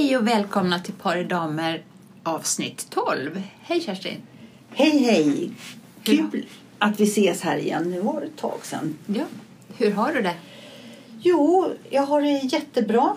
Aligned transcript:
Hej 0.00 0.16
och 0.16 0.26
välkomna 0.26 0.78
till 0.78 0.94
Par 0.94 1.16
i 1.16 1.24
damer 1.24 1.82
avsnitt 2.22 2.86
12. 2.90 3.42
Hej 3.62 3.80
Kerstin! 3.80 4.16
Hej 4.70 4.98
hej! 4.98 5.50
Kul 6.02 6.46
att 6.78 7.00
vi 7.00 7.04
ses 7.04 7.42
här 7.42 7.56
igen. 7.56 7.90
Nu 7.90 8.00
var 8.00 8.20
det 8.20 8.26
ett 8.26 8.36
tag 8.36 8.58
sedan. 8.62 8.98
Ja, 9.06 9.24
hur 9.76 9.90
har 9.90 10.12
du 10.12 10.22
det? 10.22 10.34
Jo, 11.22 11.72
jag 11.90 12.02
har 12.02 12.22
det 12.22 12.28
jättebra. 12.28 13.16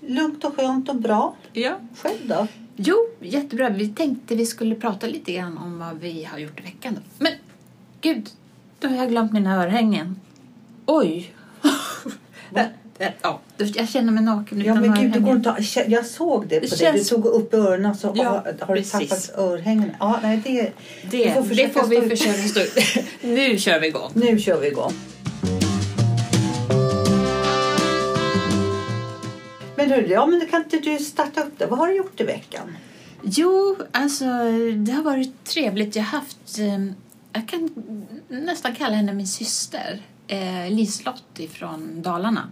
Lugnt 0.00 0.44
och 0.44 0.56
skönt 0.56 0.88
och 0.88 0.96
bra. 0.96 1.34
Ja. 1.52 1.80
Själv 1.96 2.28
då? 2.28 2.46
Jo, 2.76 2.96
jättebra. 3.20 3.68
Vi 3.68 3.88
tänkte 3.88 4.36
vi 4.36 4.46
skulle 4.46 4.74
prata 4.74 5.06
lite 5.06 5.32
grann 5.32 5.58
om 5.58 5.78
vad 5.78 5.98
vi 5.98 6.24
har 6.24 6.38
gjort 6.38 6.60
i 6.60 6.62
veckan. 6.62 6.94
Då. 6.94 7.00
Men 7.18 7.32
gud, 8.00 8.30
då 8.80 8.88
har 8.88 8.96
jag 8.96 9.08
glömt 9.08 9.32
mina 9.32 9.64
örhängen. 9.64 10.20
Oj! 10.86 11.34
Va? 12.50 12.64
ja, 13.22 13.40
jag 13.56 13.88
känner 13.88 14.12
mig 14.12 14.24
naken 14.24 14.60
Ja, 14.64 14.74
men 14.74 14.94
gud, 14.94 15.12
du 15.12 15.20
går 15.20 15.36
inte, 15.36 15.56
jag 15.86 16.06
såg 16.06 16.46
det 16.48 16.60
på 16.60 16.66
Det 16.66 16.84
dig. 16.84 16.92
Du 16.92 17.04
tog 17.04 17.26
upp 17.26 17.54
öronen 17.54 17.94
så 17.94 18.12
Ja, 18.16 18.24
har, 18.24 18.66
har 18.66 18.74
du 18.74 18.82
precis. 18.82 19.26
tappat 19.28 19.38
örhängen. 19.38 19.90
Ja, 20.00 20.18
nej, 20.22 20.40
det, 20.44 20.72
Det, 21.10 21.34
får 21.34 21.54
det 21.54 21.68
får 21.68 21.86
vi 21.86 22.08
försöka 22.16 22.48
stå 22.48 22.60
ut. 22.60 23.06
Nu 23.22 23.58
kör 23.58 23.80
vi 23.80 23.86
igång. 23.86 24.10
Nu 24.14 24.38
kör 24.38 24.60
vi 24.60 24.68
igång. 24.68 24.92
Men 29.76 29.90
hörru, 29.90 30.06
ja, 30.06 30.26
men 30.26 30.46
kan 30.50 30.62
inte 30.62 30.78
du 30.78 30.98
starta 30.98 31.40
upp 31.40 31.58
det? 31.58 31.66
Vad 31.66 31.78
har 31.78 31.88
du 31.88 31.96
gjort 31.96 32.20
i 32.20 32.24
veckan? 32.24 32.76
Jo, 33.22 33.76
alltså 33.92 34.24
det 34.76 34.92
har 34.92 35.02
varit 35.02 35.44
trevligt. 35.44 35.96
Jag 35.96 36.02
har 36.02 36.18
haft, 36.18 36.58
eh, 36.58 36.84
jag 37.32 37.48
kan 37.48 37.70
nästan 38.28 38.74
kalla 38.74 38.94
henne 38.96 39.12
min 39.12 39.28
syster, 39.28 40.02
eh, 40.28 40.70
Liselott 40.70 41.40
från 41.52 42.02
Dalarna. 42.02 42.48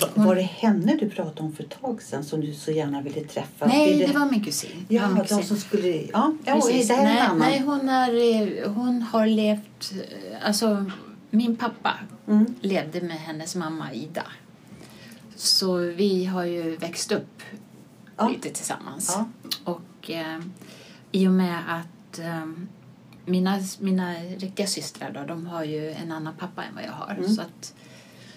Va- 0.00 0.08
Var 0.14 0.34
det 0.34 0.42
henne 0.42 0.96
du 1.00 1.10
pratade 1.10 1.40
om 1.40 1.52
för 1.52 1.62
ett 1.64 1.80
tag 1.80 2.02
sedan 2.02 2.24
som 2.24 2.40
du 2.40 2.54
så 2.54 2.70
gärna 2.70 3.02
ville 3.02 3.20
träffa? 3.20 3.66
Nej, 3.66 3.96
Blir 3.96 4.06
det 4.08 4.18
var 4.18 4.30
min 4.30 4.44
kusin. 4.44 4.86
Det 4.88 4.94
Ja, 4.94 5.06
min 5.08 5.16
de 5.16 5.22
kusin. 5.22 5.44
som 5.44 5.56
skulle... 5.56 5.88
Ja, 5.88 6.34
ja 6.44 6.54
Precis. 6.54 6.88
det 6.88 6.94
här 6.94 7.04
är 7.04 7.08
en 7.08 7.14
nej, 7.14 7.20
annan. 7.22 7.38
nej, 7.38 7.60
hon, 7.60 7.88
är, 7.88 8.62
eh, 8.64 8.72
hon 8.72 9.02
har 9.02 9.26
levt... 9.26 9.92
eh, 9.92 10.46
Alltså, 10.46 10.84
min 11.30 11.56
pappa 11.56 11.94
Mm. 12.28 12.54
levde 12.60 13.00
med 13.00 13.16
hennes 13.16 13.54
mamma 13.56 13.92
Ida. 13.92 14.26
Så 15.36 15.76
vi 15.76 16.24
har 16.24 16.44
ju 16.44 16.76
växt 16.76 17.12
upp 17.12 17.42
Ja. 18.16 18.28
lite 18.28 18.50
tillsammans. 18.50 19.12
Ja. 19.16 19.26
Och 19.72 20.10
eh, 20.10 20.40
i 21.12 21.28
och 21.28 21.32
med 21.32 21.58
att 21.68 22.18
eh, 22.18 22.46
mina, 23.24 23.58
mina 23.78 24.14
riktiga 24.14 24.66
systrar 24.66 25.10
då, 25.12 25.24
de 25.34 25.46
har 25.46 25.64
ju 25.64 25.90
en 25.90 26.12
annan 26.12 26.34
pappa 26.38 26.64
än 26.64 26.74
vad 26.74 26.84
jag 26.84 26.92
har. 26.92 27.14
Mm. 27.14 27.28
Så 27.34 27.42
att 27.42 27.74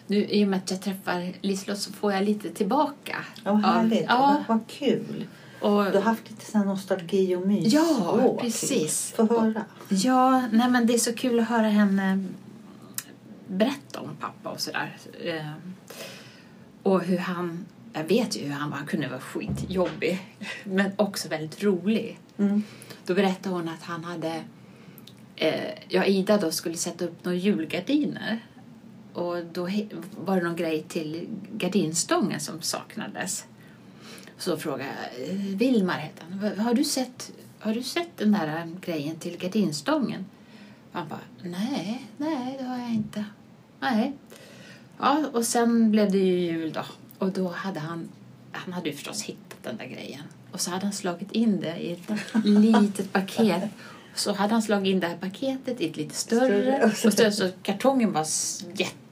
nu 0.08 0.25
i 0.25 0.44
och 0.45 0.47
med 0.47 0.58
att 0.58 0.72
jag 0.72 0.81
träffar 0.81 1.33
Liselott 1.41 1.80
så 1.80 1.91
får 1.94 2.13
jag 2.13 2.23
lite 2.23 2.50
tillbaka. 2.50 3.16
Ja, 3.44 3.52
vad 3.53 3.61
härligt. 3.66 4.05
Ja, 4.08 4.44
Vad, 4.47 4.58
vad 4.58 4.67
kul. 4.67 5.27
och, 5.61 5.86
Du 5.86 5.91
har 5.97 6.02
haft 6.02 6.30
lite 6.30 6.45
sån 6.52 6.61
nostalgi 6.67 7.36
och 7.36 7.47
mys. 7.47 7.73
Ja, 7.73 8.19
Åh, 8.25 8.41
precis. 8.41 9.14
Få 9.16 9.27
höra. 9.27 9.66
Ja, 9.89 10.44
nej 10.52 10.69
men 10.69 10.88
det 10.88 10.94
är 10.94 10.97
så 10.97 11.14
kul 11.14 11.39
att 11.39 11.47
höra 11.49 11.67
henne 11.67 12.23
berätta 13.47 13.99
om 13.99 14.09
pappa 14.19 14.49
och 14.49 14.59
sådär. 14.59 14.97
Eh, 15.23 15.52
Och 16.83 17.03
hur 17.03 17.17
han, 17.17 17.66
jag 17.94 18.03
vet 18.03 18.38
ju 18.38 18.42
hur 18.45 18.52
han 18.53 18.69
var, 18.69 18.77
han 18.77 18.88
kunde 18.88 19.08
vara 19.08 19.19
skitjobbig 19.19 20.19
men 20.64 20.92
också 20.95 21.30
väldigt 21.30 21.64
rolig. 21.64 22.19
Mm. 22.38 22.64
Då 23.05 23.14
berättade 23.14 23.55
hon 23.55 23.69
att 23.69 23.83
han 23.83 24.03
hade, 24.03 24.42
eh, 25.36 25.73
ja 25.89 26.05
Ida 26.05 26.38
då 26.38 26.52
skulle 26.52 26.75
sätta 26.77 27.05
upp 27.05 27.25
några 27.25 27.38
julgardiner 27.38 28.39
och 29.17 29.45
då 29.53 29.69
var 30.25 30.35
det 30.35 30.41
någon 30.43 30.55
grej 30.55 30.83
till 30.87 31.27
gardinstången 31.53 32.39
som 32.39 32.61
saknades. 32.61 33.45
Så 34.37 34.57
frågade 34.57 34.89
jag, 35.17 35.29
eh, 35.29 35.35
Vilmar 35.35 35.93
hette 35.93 36.23
han, 36.29 36.39
"Va- 36.39 36.63
har 36.63 36.73
du 36.73 36.83
sett, 36.83 37.31
har 37.59 37.73
du 37.73 37.83
sett 37.83 38.17
den 38.17 38.31
där 38.31 38.47
eh, 38.57 38.65
grejen 38.85 39.15
till 39.15 39.37
gardinstången? 39.37 40.25
Han 40.91 41.07
bara, 41.07 41.19
nej, 41.43 42.05
nej 42.17 42.55
det 42.59 42.65
har 42.65 42.77
jag 42.77 42.89
inte. 42.93 43.25
Nej. 43.80 44.14
Ja, 44.99 45.23
och 45.33 45.45
sen 45.45 45.92
blev 45.92 46.11
det 46.11 46.17
ju 46.17 46.39
jul 46.39 46.73
då. 46.73 46.83
Och 47.19 47.31
då 47.31 47.47
hade 47.47 47.80
han, 47.80 48.09
han 48.52 48.73
hade 48.73 48.89
ju 48.89 48.95
förstås 48.95 49.21
hittat 49.23 49.63
den 49.63 49.77
där 49.77 49.86
grejen. 49.86 50.21
Och 50.52 50.61
så 50.61 50.71
hade 50.71 50.83
han 50.86 50.93
slagit 50.93 51.31
in 51.31 51.61
det 51.61 51.77
i 51.77 51.92
ett 51.92 52.11
litet 52.45 53.13
paket. 53.13 53.63
Så 54.15 54.33
hade 54.33 54.53
han 54.53 54.61
slagit 54.61 54.92
in 54.92 54.99
det 54.99 55.08
här 55.08 55.17
paketet 55.17 55.81
i 55.81 55.89
ett 55.89 55.97
lite 55.97 56.15
större. 56.15 56.83
Och 56.86 56.92
så, 57.11 57.31
så 57.31 57.49
kartongen 57.63 58.11
var 58.13 58.21
s- 58.21 58.65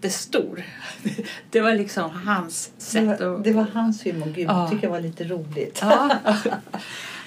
jättestor. 0.06 0.64
Det 1.50 1.62
var 1.62 1.74
liksom 1.74 2.12
hans 2.12 2.72
Det, 2.78 2.84
sätt 2.84 3.20
var, 3.22 3.36
att... 3.36 3.44
det 3.44 3.52
var 3.54 3.64
hans 3.74 4.06
humor. 4.06 4.26
Gud, 4.36 4.48
Ja. 4.50 4.62
jag 4.62 4.70
tycker 4.72 4.82
det 4.88 4.92
var 4.92 5.00
lite 5.02 5.24
roligt. 5.24 5.80
Ja, 5.82 6.18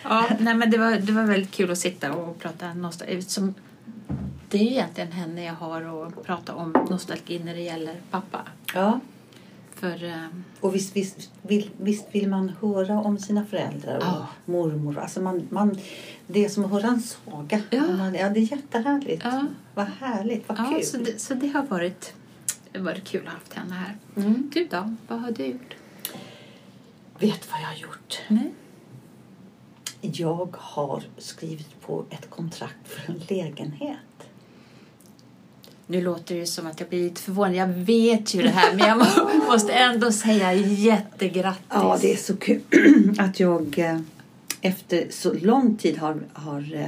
ja 0.02 0.24
nej, 0.38 0.54
men 0.54 0.70
det 0.70 0.78
var, 0.78 0.90
det 0.96 1.12
var 1.12 1.22
väldigt 1.24 1.50
kul 1.50 1.70
att 1.70 1.78
sitta 1.78 2.12
och 2.12 2.38
prata 2.38 2.74
nostalgi. 2.74 3.22
Som, 3.22 3.54
det 4.48 4.58
är 4.58 4.62
ju 4.62 4.70
egentligen 4.70 5.12
henne 5.12 5.44
jag 5.44 5.54
har 5.54 6.06
att 6.06 6.24
prata 6.24 6.54
om 6.54 6.86
nostalgi 6.90 7.38
när 7.38 7.54
det 7.54 7.60
gäller 7.62 7.94
pappa. 8.10 8.40
Ja. 8.74 9.00
För 9.74 10.04
eh, 10.04 10.26
Och 10.60 10.74
visst, 10.74 10.96
visst, 10.96 11.30
vill, 11.42 11.70
visst 11.80 12.06
vill 12.12 12.28
man 12.28 12.52
höra 12.60 13.00
om 13.00 13.18
sina 13.18 13.44
föräldrar 13.46 13.96
och 13.96 14.02
Ja. 14.04 14.26
mormor. 14.44 14.98
Alltså 14.98 15.20
man, 15.20 15.46
man, 15.50 15.78
det 16.26 16.44
är 16.44 16.48
som 16.48 16.64
att 16.64 16.70
höra 16.70 16.86
en 16.86 17.02
saga. 17.02 17.60
Ja. 17.70 17.82
Man, 17.82 18.14
ja, 18.14 18.28
det 18.28 18.40
är 18.40 18.52
jättehärligt. 18.52 19.22
Ja. 19.24 19.46
Vad 19.74 19.86
härligt, 20.00 20.48
vad 20.48 20.58
ja, 20.58 20.64
kul. 20.74 20.84
så, 20.84 20.96
det, 20.96 21.20
så 21.20 21.34
det 21.34 21.48
har 21.48 21.62
varit, 21.62 22.14
varit 22.84 23.04
kul 23.04 23.20
att 23.20 23.26
ha 23.26 23.32
haft 23.38 23.52
henne 23.54 23.74
här. 23.74 23.96
Mm. 24.16 24.50
Du 24.54 24.64
då? 24.70 24.94
Vad 25.08 25.20
har 25.20 25.30
du 25.32 25.46
gjort? 25.46 25.74
Vet 27.18 27.50
vad 27.50 27.60
jag 27.60 27.66
har 27.66 27.74
gjort? 27.74 28.18
Nej. 28.28 28.52
Jag 30.00 30.56
har 30.58 31.02
skrivit 31.18 31.80
på 31.80 32.04
ett 32.10 32.30
kontrakt 32.30 32.88
för 32.88 33.12
en 33.12 33.18
lägenhet. 33.28 33.98
Nu 35.86 36.00
låter 36.02 36.34
det 36.34 36.46
som 36.46 36.66
att 36.66 36.80
jag 36.80 36.88
blir 36.88 37.02
lite 37.04 37.20
förvånad. 37.22 37.54
Jag 37.54 37.66
vet 37.68 38.34
ju 38.34 38.42
det 38.42 38.48
här 38.48 38.74
men 38.76 38.86
jag 38.88 38.98
må- 38.98 39.44
måste 39.52 39.72
ändå 39.72 40.12
säga 40.12 40.52
jättegrattis. 40.54 41.64
Ja, 41.68 41.98
det 42.00 42.12
är 42.12 42.16
så 42.16 42.36
kul 42.36 42.60
att 43.18 43.40
jag 43.40 43.78
eh, 43.78 44.00
efter 44.60 45.06
så 45.10 45.32
lång 45.32 45.76
tid 45.76 45.98
har, 45.98 46.20
har 46.32 46.74
eh, 46.74 46.86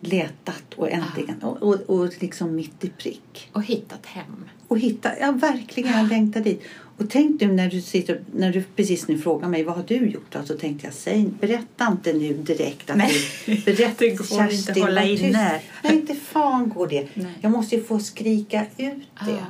letat 0.00 0.74
och 0.76 0.90
äntligen 0.90 1.42
och, 1.42 1.62
och, 1.62 1.74
och 1.74 2.12
liksom 2.20 2.54
mitt 2.54 2.84
i 2.84 2.88
prick. 2.88 3.50
Och 3.52 3.62
hittat 3.64 4.06
hem. 4.06 4.44
Och 4.68 4.78
hitta, 4.78 5.18
ja 5.18 5.32
verkligen, 5.32 5.92
jag 5.92 6.08
längtar 6.08 6.40
dit. 6.40 6.62
Och 6.98 7.10
tänk 7.10 7.40
nu 7.40 7.52
när 7.52 7.70
du, 7.70 7.80
sitter, 7.80 8.20
när 8.34 8.52
du 8.52 8.62
precis 8.62 9.08
nu 9.08 9.18
frågar 9.18 9.48
mig 9.48 9.64
vad 9.64 9.76
har 9.76 9.84
du 9.86 10.10
gjort? 10.10 10.36
Så 10.44 10.54
tänkte 10.54 10.86
jag, 10.86 10.94
säg, 10.94 11.30
berätta 11.40 11.86
inte 11.86 12.12
nu 12.12 12.32
direkt 12.32 12.90
att 12.90 12.96
Nej, 12.96 13.12
du... 13.46 13.54
Berätta, 13.54 13.94
det 13.98 14.10
går 14.10 14.52
inte 14.52 14.72
att 14.72 14.78
hålla 14.78 15.04
inne. 15.04 15.60
Nej, 15.82 15.94
inte 15.94 16.14
fan 16.14 16.68
går 16.68 16.86
det. 16.86 17.08
Nej. 17.14 17.32
Jag 17.40 17.52
måste 17.52 17.76
ju 17.76 17.84
få 17.84 17.98
skrika 17.98 18.66
ut 18.76 19.08
det. 19.26 19.44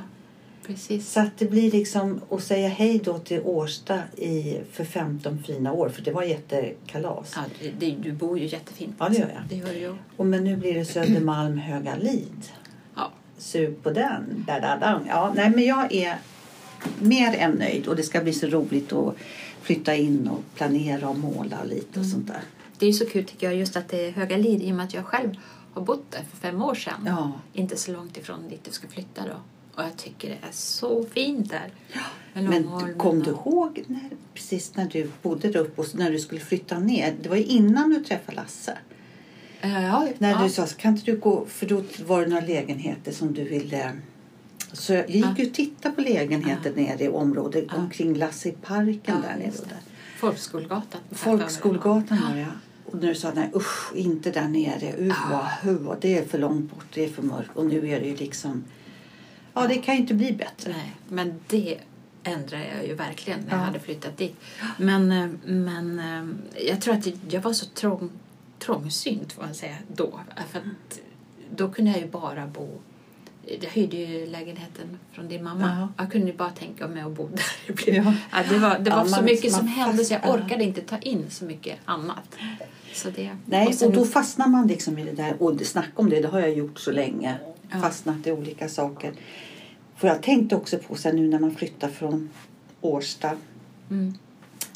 Precis. 0.69 1.11
Så 1.11 1.19
att 1.19 1.37
det 1.37 1.45
blir 1.45 1.71
liksom 1.71 2.21
att 2.29 2.43
säga 2.43 2.67
hej 2.69 3.01
då 3.03 3.19
till 3.19 3.41
Årsta 3.43 3.99
i, 4.17 4.57
för 4.71 4.83
15 4.83 5.43
fina 5.43 5.73
år. 5.73 5.89
För 5.89 6.01
det 6.01 6.11
var 6.11 6.23
jättekalas. 6.23 7.33
Ja, 7.35 7.41
det, 7.61 7.71
det, 7.79 7.95
du 7.95 8.11
bor 8.11 8.39
ju 8.39 8.45
jättefint. 8.47 8.95
Ja, 8.99 9.09
det 9.09 9.17
gör 9.17 9.29
jag. 9.35 9.43
Det 9.49 9.55
gör 9.55 9.73
ju. 9.79 9.95
Och 10.17 10.25
men 10.25 10.43
nu 10.43 10.55
blir 10.57 10.73
det 10.73 10.85
Södermalm 10.85 11.57
Höga 11.57 11.95
Lid. 11.95 12.43
Ja. 12.95 13.11
Sug 13.37 13.83
på 13.83 13.89
den. 13.89 14.43
Da, 14.47 14.59
da, 14.59 14.77
da. 14.77 15.01
Ja, 15.07 15.33
nej, 15.35 15.49
men 15.49 15.65
jag 15.65 15.93
är 15.93 16.19
mer 16.99 17.35
än 17.37 17.51
nöjd. 17.51 17.87
Och 17.87 17.95
det 17.95 18.03
ska 18.03 18.21
bli 18.21 18.33
så 18.33 18.47
roligt 18.47 18.93
att 18.93 19.15
flytta 19.61 19.95
in 19.95 20.27
och 20.27 20.39
planera 20.55 21.09
och 21.09 21.17
måla 21.19 21.63
lite 21.63 21.89
och 21.99 22.05
Mm. 22.05 22.09
sånt 22.09 22.27
där. 22.27 22.41
Det 22.77 22.87
är 22.87 22.91
så 22.93 23.05
kul 23.05 23.25
tycker 23.25 23.47
jag 23.47 23.55
just 23.55 23.75
att 23.77 23.87
det 23.89 24.07
är 24.07 24.11
Höga 24.11 24.37
Lid 24.37 24.63
i 24.63 24.71
och 24.71 24.75
med 24.75 24.85
att 24.85 24.93
jag 24.93 25.05
själv 25.05 25.29
har 25.73 25.81
bott 25.81 26.11
där 26.11 26.23
för 26.31 26.37
fem 26.37 26.61
år 26.63 26.75
sedan. 26.75 27.03
Ja. 27.05 27.31
Inte 27.53 27.77
så 27.77 27.91
långt 27.91 28.17
ifrån 28.17 28.49
dit 28.49 28.63
du 28.63 28.71
ska 28.71 28.87
flytta 28.87 29.21
då. 29.21 29.35
Och 29.75 29.83
jag 29.83 29.97
tycker 29.97 30.29
det 30.29 30.47
är 30.47 30.51
så 30.51 31.03
fint 31.03 31.49
där. 31.49 31.71
Men 32.33 32.69
kom 32.97 33.19
du 33.23 33.29
ihåg 33.31 33.83
när, 33.87 34.09
precis 34.33 34.75
när 34.75 34.85
du 34.89 35.11
bodde 35.21 35.49
där 35.49 35.59
uppe 35.59 35.81
och 35.81 35.87
när 35.95 36.11
du 36.11 36.19
skulle 36.19 36.41
flytta 36.41 36.79
ner? 36.79 37.15
Det 37.21 37.29
var 37.29 37.35
ju 37.35 37.43
innan 37.43 37.89
du 37.89 38.03
träffade 38.03 38.35
Lasse. 38.35 38.77
Eh, 39.61 39.83
Ja, 39.85 40.07
När 40.17 40.31
ja. 40.31 40.43
du 40.43 40.49
sa, 40.49 40.65
kan 40.67 40.93
inte 40.97 41.11
du 41.11 41.17
gå, 41.17 41.45
för 41.45 41.65
då 41.65 41.83
var 42.05 42.21
det 42.21 42.27
några 42.27 42.45
lägenheter 42.45 43.11
som 43.11 43.33
du 43.33 43.43
ville... 43.43 43.91
Så 44.73 44.93
jag 44.93 45.09
gick 45.09 45.25
Ja. 45.25 45.35
ju 45.37 45.47
och 45.47 45.53
tittade 45.53 45.95
på 45.95 46.01
lägenheter 46.01 46.73
nere 46.75 47.03
i 47.03 47.07
området 47.09 47.65
Ja. 47.67 47.75
omkring 47.77 48.13
Lasse 48.13 48.49
i 48.49 48.51
parken 48.51 48.99
Ja, 49.05 49.13
där 49.13 49.35
nere. 49.37 49.51
där. 49.51 49.77
Folkskolgatan. 50.17 51.01
Folkskolgatan 51.11 52.17
var. 52.35 52.45
Och 52.85 53.01
när 53.01 53.07
du 53.07 53.15
sa 53.15 53.31
nej 53.35 53.49
usch, 53.55 53.95
inte 53.95 54.31
där 54.31 54.47
nere. 54.47 55.13
Ja. 55.31 55.69
uh, 55.71 55.93
det 56.01 56.17
är 56.17 56.25
för 56.25 56.37
långt 56.37 56.71
bort, 56.71 56.85
det 56.93 57.05
är 57.05 57.09
för 57.09 57.21
mörkt. 57.21 57.49
Och 57.53 57.65
nu 57.65 57.89
är 57.89 57.99
det 57.99 58.07
ju 58.07 58.15
liksom... 58.15 58.63
Ja, 59.53 59.67
det 59.67 59.75
kan 59.77 59.95
ju 59.95 60.01
inte 60.01 60.13
bli 60.13 60.31
bättre. 60.31 60.71
Nej, 60.71 60.95
men 61.07 61.33
det 61.47 61.77
ändrade 62.23 62.65
jag 62.77 62.87
ju 62.87 62.93
verkligen 62.95 63.39
när 63.39 63.49
jag 63.51 63.59
Ja. 63.59 63.63
hade 63.63 63.79
flyttat 63.79 64.17
dit. 64.17 64.35
Men, 64.77 65.11
eh, 65.11 65.29
men 65.45 65.99
eh, 65.99 66.65
jag 66.67 66.81
tror 66.81 66.93
att 66.93 67.07
jag 67.33 67.41
var 67.41 67.53
så 67.53 67.65
trång, 67.65 68.09
trångsynt 68.59 69.33
får 69.33 69.43
man 69.43 69.53
säga 69.55 69.75
då. 69.95 70.19
För 70.51 70.61
då 71.55 71.69
kunde 71.69 71.91
jag 71.91 71.99
ju 71.99 72.07
bara 72.07 72.47
bo 72.47 72.67
jag 73.61 73.69
hyrde 73.69 73.97
ju 73.97 74.25
lägenheten 74.25 74.99
från 75.11 75.27
din 75.27 75.43
mamma. 75.43 75.89
Ja. 75.97 76.03
Jag 76.03 76.11
kunde 76.11 76.27
ju 76.27 76.33
bara 76.37 76.49
tänka 76.49 76.87
mig 76.87 77.01
att 77.03 77.11
bo 77.11 77.27
där. 77.33 77.43
Det, 77.67 77.73
blev, 77.73 77.95
Ja. 78.05 78.13
ja. 78.31 78.37
det 78.49 78.57
var, 78.57 78.79
det 78.79 78.89
var 78.91 78.97
Ja, 78.97 79.05
så 79.05 79.15
man- 79.15 79.25
mycket 79.25 79.51
man 79.51 79.59
som 79.59 79.67
hände 79.67 80.05
så 80.05 80.13
jag 80.13 80.29
orkade 80.29 80.63
inte 80.63 80.81
ta 80.81 80.97
in 80.97 81.25
så 81.29 81.45
mycket 81.45 81.79
annat. 81.85 82.35
Så 82.93 83.09
det, 83.09 83.29
Nej, 83.45 83.67
och 83.81 83.87
och 83.87 83.93
då 83.93 84.05
fastnar 84.05 84.47
man 84.47 84.67
liksom 84.67 84.97
i 84.97 85.03
det 85.03 85.11
där. 85.11 85.43
Och 85.43 85.61
snacka 85.61 85.91
om 85.95 86.09
det, 86.09 86.19
det 86.21 86.27
har 86.27 86.39
jag 86.39 86.53
gjort 86.53 86.79
så 86.79 86.91
länge. 86.91 87.35
Ja. 87.71 87.79
Fastnat 87.79 88.27
i 88.27 88.31
olika 88.31 88.69
saker. 88.69 89.13
För 89.95 90.07
jag 90.07 90.23
tänkte 90.23 90.55
också 90.55 90.77
på 90.77 90.95
sen 90.95 91.15
nu 91.15 91.27
när 91.27 91.39
man 91.39 91.55
flyttar 91.55 91.89
från 91.89 92.29
Årsta 92.81 93.37
mm. 93.89 94.13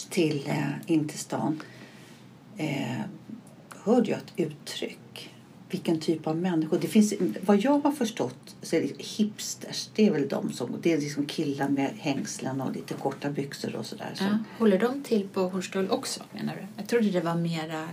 till 0.09 0.43
eh, 0.47 0.91
in 0.91 1.07
till 1.07 1.19
stan. 1.19 1.61
Eh, 2.57 3.01
hörde 3.83 4.11
jag 4.11 4.19
ett 4.19 4.33
uttryck. 4.35 5.29
Vilken 5.69 5.99
typ 5.99 6.27
av 6.27 6.37
människor. 6.37 6.79
Det 6.79 6.87
finns, 6.87 7.13
vad 7.45 7.59
jag 7.59 7.79
har 7.79 7.91
förstått 7.91 8.55
så 8.61 8.75
är 8.75 8.81
det 8.81 9.03
hipsters. 9.03 9.89
Det 9.95 10.07
är 10.07 10.11
väl 10.11 10.27
de 10.27 10.51
som, 10.51 10.75
det 10.81 10.93
är 10.93 10.97
liksom 10.97 11.25
killar 11.25 11.69
med 11.69 11.91
hängslen 11.99 12.61
och 12.61 12.71
lite 12.75 12.93
korta 12.93 13.29
byxor 13.29 13.75
och 13.75 13.85
sådär. 13.85 14.13
ja. 14.19 14.37
Håller 14.59 14.79
de 14.79 15.03
till 15.03 15.27
på 15.27 15.41
Hornstull 15.41 15.89
också 15.89 16.23
menar 16.31 16.55
du? 16.55 16.67
Jag 16.77 16.87
trodde 16.87 17.09
det 17.09 17.21
var 17.21 17.35
mera 17.35 17.89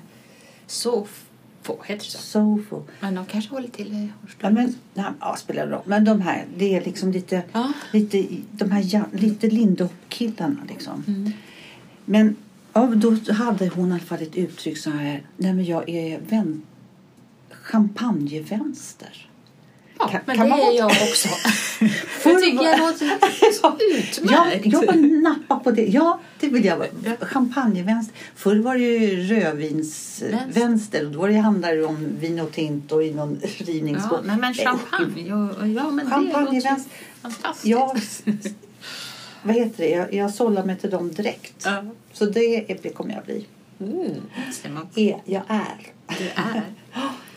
Sofo, 1.67 1.83
heter 1.85 2.05
det 2.05 2.11
så? 2.11 2.19
Sofo. 2.19 2.83
Men 3.01 3.15
de 3.15 3.27
kanske 3.27 3.51
håller 3.51 3.69
till 3.69 3.87
i 3.87 4.11
Hornstull. 4.21 4.39
Ja, 4.41 4.51
men, 4.51 4.75
nej, 4.95 5.07
ja, 5.21 5.37
spelar 5.37 5.67
roll. 5.67 5.83
Men 5.85 6.05
de 6.05 6.21
här, 6.21 6.45
det 6.57 6.77
är 6.77 6.85
liksom 6.85 7.12
lite, 7.12 7.43
Ja. 7.53 7.73
lite, 7.93 8.27
de 8.53 8.71
här 8.71 8.85
ja- 8.95 9.07
lite 9.12 9.47
Lindop-killarna 9.47 10.61
liksom. 10.69 11.05
Mm. 11.07 11.33
Men 12.05 12.37
ja, 12.73 12.87
då 12.87 13.33
hade 13.33 13.69
hon 13.69 13.89
i 13.89 13.93
alla 13.93 14.01
fall 14.01 14.23
ett 14.23 14.37
uttryck 14.37 14.79
så 14.79 14.91
här, 14.91 15.23
nej 15.37 15.53
men 15.53 15.65
jag 15.65 15.89
är 15.89 16.21
vän, 16.29 16.62
champagnevänster. 17.51 19.27
Ja, 19.99 20.09
Kan- 20.09 20.21
men 20.27 20.37
kan 20.37 20.45
det 20.45 20.51
man 20.51 20.61
är 20.61 20.73
jag 20.79 20.87
också. 20.91 21.29
Jag 22.25 22.43
tycker 22.43 22.65
jag 22.65 22.79
låter 22.79 23.06
Ja, 23.63 23.77
utmärkt. 23.81 24.67
jag 24.67 24.93
vill 24.93 25.21
nappa 25.21 25.59
på 25.59 25.71
det. 25.71 25.87
Ja, 25.87 26.21
det 26.41 26.49
vill 26.49 26.65
jag 26.65 26.77
vara. 26.77 26.89
Ja. 27.05 27.27
Champagnevänster. 27.27 28.17
Förr 28.35 28.57
var 28.57 28.75
det 28.75 28.81
ju 28.81 29.23
rödvinsvänster. 29.23 31.05
Och 31.07 31.13
då 31.13 31.27
det 31.27 31.35
handlade 31.35 31.77
det 31.77 31.85
om 31.85 32.09
vin 32.19 32.41
och 32.41 32.53
tint 32.53 32.93
och 32.93 33.05
i 33.05 33.15
någon 33.15 33.41
rivningsbåt. 33.59 34.21
Ja, 34.27 34.37
men 34.37 34.55
champagne. 34.55 35.29
Ja, 35.75 35.91
men 35.91 36.09
det 36.11 36.41
låter 36.41 36.77
fantastiskt. 37.23 38.55
Vad 39.43 39.55
heter 39.55 39.85
det? 39.85 39.91
Jag, 39.91 40.15
jag 40.15 40.35
sållar 40.35 40.65
mig 40.65 40.77
till 40.79 40.91
dem 40.91 41.13
direkt. 41.13 41.63
Ja. 41.65 41.85
Så 42.13 42.27
det, 42.27 42.79
det 42.83 42.91
kommer 42.91 43.15
jag 43.15 43.25
bli. 43.25 43.47
Mm, 43.81 44.21
Är, 44.95 45.23
jag 45.25 45.43
är. 45.49 45.93
du 46.19 46.25
är. 46.35 46.63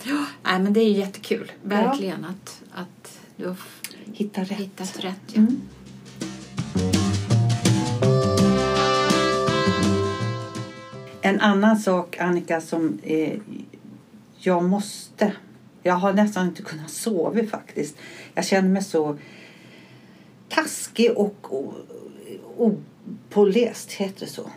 Ja, 0.06 0.26
nej, 0.44 0.60
men 0.60 0.74
det 0.74 0.80
är 0.80 0.90
jättekul. 0.92 1.52
Verkligen 1.62 2.26
att, 2.26 2.62
att 2.72 3.20
du 3.36 3.48
har 3.48 3.56
Hitta 4.14 4.42
rätt. 4.42 4.52
hittat 4.52 5.04
rätt. 5.04 5.16
Ja. 5.28 5.38
Mm. 5.40 5.62
En 11.34 11.40
annan 11.42 11.78
sak, 11.80 12.18
Annika, 12.20 12.62
som 12.62 13.00
eh, 13.04 13.34
jag 14.38 14.64
måste... 14.64 15.34
Jag 15.84 15.94
har 15.94 16.14
nästan 16.14 16.48
inte 16.48 16.62
kunnat 16.62 16.90
sova 16.90 17.44
faktiskt. 17.46 17.96
Jag 18.34 18.46
känner 18.46 18.70
mig 18.70 18.84
så 18.84 19.18
taskig 20.50 21.12
och 21.12 21.48
opåläst, 22.58 23.92
heter 23.92 24.20
det 24.20 24.32
så? 24.32 24.50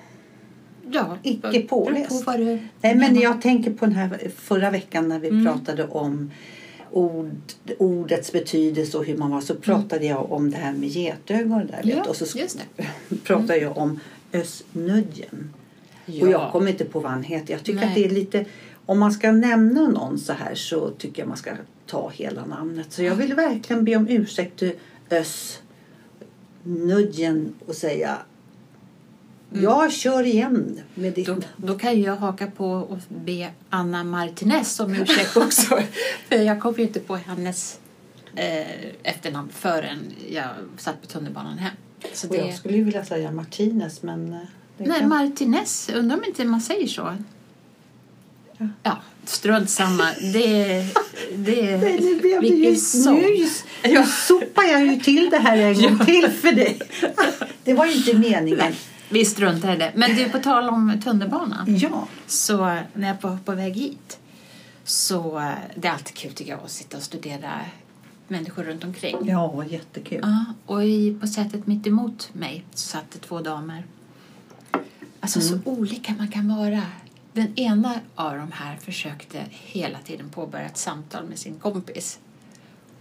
Ja, 0.90 1.18
Icke 1.22 1.60
påläst. 1.60 2.24
På 2.24 2.32
du 2.32 2.44
Nej, 2.44 2.60
men 2.80 2.98
menar. 2.98 3.22
jag 3.22 3.42
tänker 3.42 3.70
på 3.72 3.86
den 3.86 3.94
här 3.94 4.30
förra 4.36 4.70
veckan 4.70 5.08
när 5.08 5.18
vi 5.18 5.28
Mm. 5.28 5.44
pratade 5.44 5.84
om 5.86 6.30
ord, 6.90 7.40
ordets 7.78 8.32
betydelse 8.32 8.98
och 8.98 9.04
hur 9.04 9.16
man 9.16 9.30
var. 9.30 9.40
Så 9.40 9.54
pratade 9.54 10.06
jag 10.06 10.32
om 10.32 10.50
det 10.50 10.56
här 10.56 10.72
med 10.72 10.88
getögon 10.88 11.66
där. 11.66 11.80
Mm. 11.84 11.96
Ja, 11.96 12.04
och 12.04 12.16
så 12.16 12.38
pratade 13.24 13.58
jag 13.58 13.78
om 13.78 14.00
Ösnudgen. 14.32 15.52
Och 16.06 16.28
jag 16.28 16.52
kommer 16.52 16.70
inte 16.70 16.84
på 16.84 17.00
vad 17.00 17.12
han 17.12 17.22
heter. 17.22 17.54
Jag 17.54 17.64
tycker 17.64 17.80
Nej. 17.80 17.88
att 17.88 17.94
det 17.94 18.04
är 18.04 18.10
lite... 18.10 18.44
Om 18.86 18.98
man 18.98 19.12
ska 19.12 19.32
nämna 19.32 19.88
någon 19.88 20.18
så 20.18 20.32
här 20.32 20.54
så 20.54 20.90
tycker 20.90 21.22
jag 21.22 21.28
man 21.28 21.36
ska 21.36 21.50
ta 21.86 22.10
hela 22.10 22.46
namnet. 22.46 22.92
Så 22.92 23.02
jag 23.02 23.14
vill 23.14 23.34
verkligen 23.34 23.84
be 23.84 23.96
om 23.96 24.08
ursäkt 24.08 24.58
till 24.58 24.72
Ösnudgen 26.64 27.54
och 27.66 27.74
säga 27.74 28.18
jag 29.50 29.92
kör 29.92 30.22
igen 30.22 30.80
med 30.94 31.12
ditt 31.12 31.28
Mm. 31.28 31.40
Då, 31.56 31.66
då 31.66 31.78
kan 31.78 32.00
jag 32.02 32.16
haka 32.16 32.46
på 32.46 32.66
och 32.66 32.98
be 33.08 33.50
Anna 33.70 34.04
Martinez 34.04 34.80
om 34.80 34.94
ursäkt 34.94 35.36
också. 35.36 35.78
För 36.28 36.36
jag 36.36 36.60
kom 36.60 36.80
inte 36.80 37.00
på 37.00 37.16
hennes 37.16 37.80
eh, 38.34 38.66
efternamn 39.02 39.48
förrän 39.48 40.12
jag 40.28 40.48
satt 40.76 41.00
på 41.00 41.06
tunnelbanan 41.06 41.58
hem. 41.58 41.72
Så 42.12 42.26
det, 42.26 42.36
jag 42.36 42.54
skulle 42.54 42.76
ju 42.76 42.84
vilja 42.84 43.04
säga 43.04 43.30
Martinez 43.30 44.02
men... 44.02 44.36
nej, 44.78 45.00
kan- 45.00 45.08
Martinez. 45.08 45.90
Undrar 45.94 46.16
om 46.16 46.24
inte 46.24 46.44
man 46.44 46.60
säger 46.60 46.86
så. 46.86 47.16
Ja. 48.58 48.68
Ja, 48.82 48.98
strunt 49.24 49.70
samma. 49.70 50.04
Det, 50.32 50.66
det, 51.36 51.76
Nej, 51.76 51.98
nu 52.00 52.20
blev 52.20 52.40
det 52.40 52.46
ju. 52.48 52.76
Nu 53.84 54.06
sopar 54.06 54.62
jag 54.62 54.86
ju 54.86 55.00
till 55.00 55.30
det 55.30 55.38
här 55.38 55.56
en 55.56 55.82
gång 55.82 56.06
till 56.06 56.30
för 56.30 56.52
dig. 56.52 56.78
Det 57.64 57.74
var 57.74 57.86
ju 57.86 57.92
inte 57.94 58.14
meningen. 58.18 58.72
Vi 59.08 59.24
struntar 59.24 59.74
i 59.74 59.76
det. 59.76 59.92
Men 59.94 60.16
du, 60.16 60.28
på 60.28 60.38
tal 60.38 60.68
om 60.68 61.00
tunnelbanan. 61.04 61.76
Ja. 61.78 62.08
Så 62.26 62.56
när 62.94 63.08
jag 63.08 63.16
var 63.20 63.38
på 63.44 63.52
väg 63.52 63.74
hit 63.74 64.18
så 64.84 65.38
eh, 65.38 65.50
det 65.74 65.88
är 65.88 65.92
alltid 65.92 66.14
kul 66.14 66.32
tycker 66.32 66.50
jag 66.50 66.60
att 66.64 66.70
sitta 66.70 66.96
och 66.96 67.02
studera 67.02 67.60
människor 68.28 68.62
runt 68.64 68.84
omkring. 68.84 69.16
Ja, 69.22 69.64
jättekul. 69.70 70.20
Ja, 70.22 70.44
och 70.66 70.84
i, 70.84 71.18
på 71.20 71.26
sätet 71.26 71.66
mitt 71.66 71.86
emot 71.86 72.28
mig 72.32 72.64
satt 72.74 73.10
det 73.12 73.18
två 73.18 73.40
damer. 73.40 73.84
Alltså 75.26 75.40
så 75.40 75.58
olika 75.64 76.14
man 76.18 76.28
kan 76.28 76.56
vara. 76.56 76.82
Den 77.32 77.58
ena 77.58 78.00
av 78.14 78.36
de 78.36 78.52
här 78.52 78.76
försökte 78.76 79.44
hela 79.50 79.98
tiden 79.98 80.30
påbörja 80.30 80.66
ett 80.66 80.76
samtal 80.76 81.24
med 81.24 81.38
sin 81.38 81.58
kompis. 81.58 82.18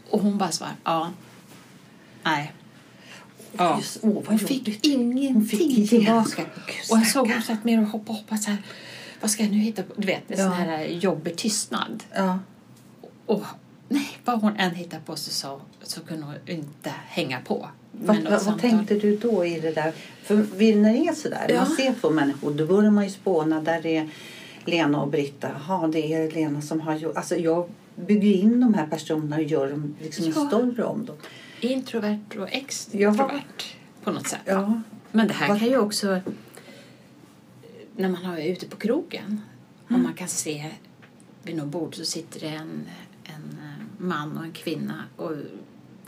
Och 0.09 0.19
hon 0.21 0.37
bara 0.37 0.51
svarade 0.51 0.75
ja, 0.83 1.11
nej. 2.23 2.53
Ja. 3.57 3.77
Just, 3.77 4.03
vad 4.03 4.25
Hon 4.27 4.39
fick 4.39 4.85
ingenting 4.85 5.33
Hon 5.33 5.87
tillbaka. 5.87 6.41
Och 6.91 6.97
jag 6.97 7.07
såg 7.07 7.31
hon 7.31 7.41
satt 7.41 7.63
mer 7.63 7.81
och 7.81 7.87
hoppade 7.87 8.09
och 8.09 8.15
hoppade 8.15 8.41
så 8.41 8.49
här. 8.49 8.63
Vad 9.21 9.31
ska 9.31 9.43
jag 9.43 9.51
nu 9.51 9.57
hitta 9.57 9.83
på? 9.83 9.93
Du 9.97 10.07
vet, 10.07 10.31
en 10.31 10.39
Ja. 10.39 10.43
sån 10.45 10.53
här 10.53 10.85
jobbig 10.85 11.37
tystnad. 11.37 12.03
Ja. 12.15 12.39
Och 13.25 13.43
nej, 13.89 14.07
vad 14.25 14.41
hon 14.41 14.55
än 14.55 14.75
hittade 14.75 15.01
på 15.05 15.15
så, 15.15 15.31
så, 15.31 15.61
så 15.87 16.01
kunde 16.01 16.25
hon 16.25 16.35
inte 16.45 16.89
hänga 17.07 17.41
på. 17.41 17.69
Vad, 17.91 18.23
vad, 18.23 18.43
vad 18.45 18.59
tänkte 18.59 18.95
du 18.95 19.17
då 19.17 19.45
i 19.45 19.59
det 19.59 19.71
där? 19.71 19.93
För 20.23 20.35
när 20.75 20.93
det 20.93 20.99
är 21.07 21.13
sådär, 21.13 21.45
Ja. 21.49 21.55
man 21.61 21.75
ser 21.75 21.93
på 21.93 22.09
människor, 22.09 22.53
då 22.53 22.65
börjar 22.65 22.91
man 22.91 23.03
ju 23.03 23.09
spåna 23.09 23.61
där 23.61 23.85
är 23.85 24.09
Lena 24.65 25.01
och 25.01 25.07
Britta. 25.07 25.49
Jaha, 25.67 25.87
det 25.87 26.13
är 26.13 26.31
Lena 26.31 26.61
som 26.61 26.81
har 26.81 26.95
gjort... 26.95 27.15
Alltså 27.17 27.35
jag 27.35 27.69
bygger 27.95 28.31
in 28.33 28.59
de 28.59 28.73
här 28.73 28.87
personerna 28.87 29.35
och 29.35 29.43
gör 29.43 29.69
dem 29.69 29.95
liksom 30.01 30.25
Ja. 30.25 30.47
story 30.47 30.81
om 30.83 31.05
dem. 31.05 31.15
Introvert 31.59 32.37
och 32.39 32.47
extrovert 32.51 33.63
på 34.03 34.11
något 34.11 34.27
sätt. 34.27 34.39
Ja. 34.45 34.81
Men 35.11 35.27
det 35.27 35.33
här 35.33 35.47
Vad- 35.47 35.59
kan 35.59 35.67
ju 35.67 35.77
också, 35.77 36.19
när 37.95 38.09
man 38.09 38.25
är 38.25 38.45
ute 38.51 38.65
på 38.67 38.77
krogen 38.77 39.41
och 39.87 39.99
man 39.99 40.13
kan 40.13 40.27
se 40.27 40.71
vid 41.43 41.55
något 41.57 41.67
bord 41.67 41.95
så 41.95 42.05
sitter 42.05 42.39
det 42.39 42.47
en, 42.47 42.87
en 43.23 43.57
eh, 43.63 43.85
man 43.97 44.37
och 44.37 44.43
en 44.43 44.51
kvinna 44.51 45.03
och 45.15 45.31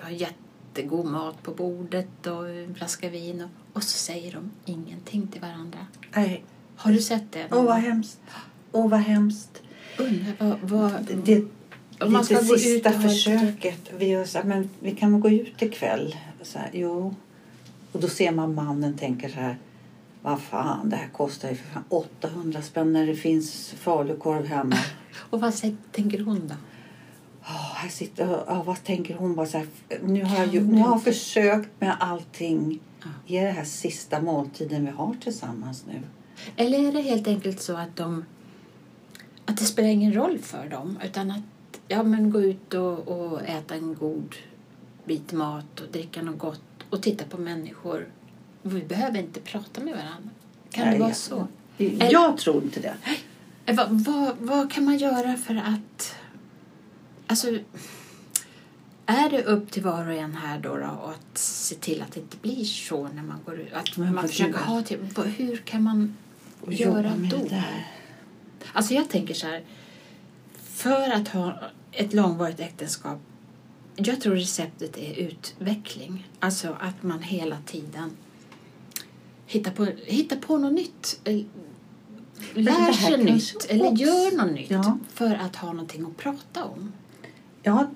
har 0.02 0.10
jättegod 0.10 1.06
mat 1.06 1.44
på 1.44 1.52
bordet 1.52 2.28
och 2.28 2.50
en 2.50 2.76
flaska 2.76 3.10
vin 3.10 3.42
och, 3.42 3.50
och 3.78 3.84
så 3.84 3.98
säger 3.98 4.32
de 4.32 4.52
ingenting 4.72 5.28
till 5.28 5.42
varandra. 5.42 5.80
Nej. 6.16 6.44
Har 6.76 6.92
du 6.92 7.02
sett 7.02 7.32
det? 7.32 7.48
Åh, 7.52 7.64
vad 7.64 7.76
hemskt. 7.76 8.20
Åh, 8.72 8.90
vad 8.90 9.00
hemskt. 9.00 9.62
Undrar 9.98 10.34
vad... 10.40 10.60
vad 10.62 11.06
Det, 11.26 11.44
om 12.00 12.14
man 12.14 12.26
ska 12.26 12.36
gå 12.42 12.56
ut 12.56 12.62
sista 12.62 12.90
ett- 12.90 13.02
försöket. 13.02 13.92
Vi, 13.98 14.08
gör 14.08 14.26
så 14.26 14.40
men 14.44 14.70
vi 14.80 14.92
kan 14.96 15.12
väl 15.12 15.22
gå 15.22 15.30
ut 15.30 15.62
ikväll? 15.62 16.16
Så 16.42 16.60
här, 16.60 16.70
jo. 16.74 17.16
Och 17.92 18.00
då 18.02 18.08
ser 18.08 18.32
man 18.32 18.56
mannen 18.56 18.98
tänker 18.98 19.30
så 19.30 19.36
här. 19.40 19.58
Vad 20.22 20.42
fan, 20.42 20.90
det 20.90 20.96
här 20.96 21.08
kostar 21.10 21.50
ju 21.50 21.56
för 21.56 21.70
fan 21.74 21.84
800 21.90 22.62
spänn 22.62 22.94
när 22.94 23.08
det 23.08 23.16
finns 23.16 23.70
falukorv 23.80 24.46
hemma. 24.46 24.76
Och 25.30 25.42
vad 25.42 25.54
sä- 25.54 25.78
tänker 25.92 26.20
hon 26.20 26.48
då? 26.48 26.56
Oh, 27.48 27.74
här 27.76 27.90
sitter, 27.90 28.26
oh, 28.36 28.64
vad 28.64 28.84
tänker 28.84 29.16
hon? 29.16 29.36
Bara 29.36 29.46
så 29.46 29.58
här, 29.58 29.68
nu 30.04 30.24
har 30.24 30.38
jag, 30.38 30.68
nu 30.68 30.82
har 30.82 30.92
jag 30.92 31.04
försökt 31.04 31.70
med 31.80 31.96
allting. 32.00 32.80
Ge 33.26 33.44
det 33.46 33.52
här 33.52 33.64
sista 33.64 34.22
måltiden 34.22 34.86
vi 34.86 34.92
har 34.92 35.16
tillsammans 35.24 35.86
nu. 35.88 36.02
Eller 36.56 36.88
är 36.88 36.92
det 36.92 37.02
helt 37.02 37.28
enkelt 37.28 37.62
så 37.62 37.78
att 37.78 37.96
de 37.96 38.26
att 39.46 39.58
det 39.58 39.66
spelar 39.66 39.90
ingen 39.90 40.14
roll 40.14 40.38
för 40.40 40.70
dem 40.70 40.98
utan 41.06 41.32
att 41.32 41.80
ja, 41.88 42.04
men 42.04 42.32
gå 42.32 42.42
ut 42.42 42.74
och, 42.74 43.08
och 43.08 43.42
äta 43.42 43.76
en 43.76 43.96
god 44.00 44.36
bit 45.06 45.32
mat 45.32 45.80
och 45.80 45.92
dricka 45.92 46.22
något 46.22 46.40
gott 46.40 46.62
och 46.90 47.02
titta 47.02 47.26
på 47.26 47.38
människor. 47.38 48.08
Vi 48.62 48.84
behöver 48.84 49.20
inte 49.20 49.40
prata 49.40 49.82
med 49.82 49.94
varandra. 49.94 50.30
Kan 50.72 50.86
det 50.86 50.90
Nej, 50.90 51.00
vara 51.00 51.10
jag- 51.10 51.18
så? 51.18 51.48
Jag 52.12 52.38
tror 52.38 52.64
inte 52.64 52.80
det. 52.80 52.94
Vad, 53.74 53.92
vad, 53.92 54.36
vad 54.40 54.72
kan 54.72 54.86
man 54.86 54.98
göra 54.98 55.38
för 55.38 55.56
att... 55.56 56.16
Alltså, 57.28 57.48
är 59.06 59.30
det 59.30 59.44
upp 59.44 59.72
till 59.72 59.84
var 59.84 60.08
och 60.08 60.14
en 60.14 60.36
här 60.36 60.60
då, 60.60 60.78
då 60.78 60.86
att 60.86 61.38
se 61.38 61.76
till 61.76 62.02
att 62.02 62.12
det 62.12 62.20
inte 62.20 62.38
blir 62.38 62.64
så 62.66 63.08
när 63.08 63.24
man 63.24 63.38
går 63.46 63.60
ut? 63.60 63.74
Att 63.74 63.98
man 63.98 64.28
försöker 64.28 64.60
ha 64.60 64.82
till, 64.82 64.98
vad- 65.16 65.28
hur 65.28 65.58
kan 65.58 65.84
man 65.84 66.16
göra 66.68 67.14
då? 67.32 67.38
Alltså 68.74 68.94
jag 68.94 69.10
tänker 69.10 69.34
så 69.34 69.48
här, 69.48 69.64
för 70.64 71.10
att 71.12 71.28
ha 71.28 71.60
ett 71.92 72.14
långvarigt 72.14 72.60
äktenskap, 72.60 73.20
jag 73.96 74.22
tror 74.22 74.36
receptet 74.36 74.98
är 74.98 75.14
utveckling. 75.14 76.28
Alltså 76.40 76.76
att 76.80 77.04
man 77.04 77.22
hela 77.22 77.58
tiden 77.66 78.12
hittar 79.46 79.72
på, 79.72 79.86
hittar 80.06 80.36
på 80.36 80.58
något 80.58 80.74
nytt. 80.74 81.20
Lär 82.54 82.94
sig 82.94 83.24
nytt 83.24 83.66
eller 83.70 83.92
gör 83.92 84.38
något 84.38 84.52
nytt 84.56 84.72
Ja. 84.72 84.98
för 85.14 85.36
att 85.36 85.56
ha 85.56 85.72
någonting 85.74 86.06
att 86.06 86.18
prata 86.18 86.64
om. 86.66 86.92
Ja, 87.68 87.88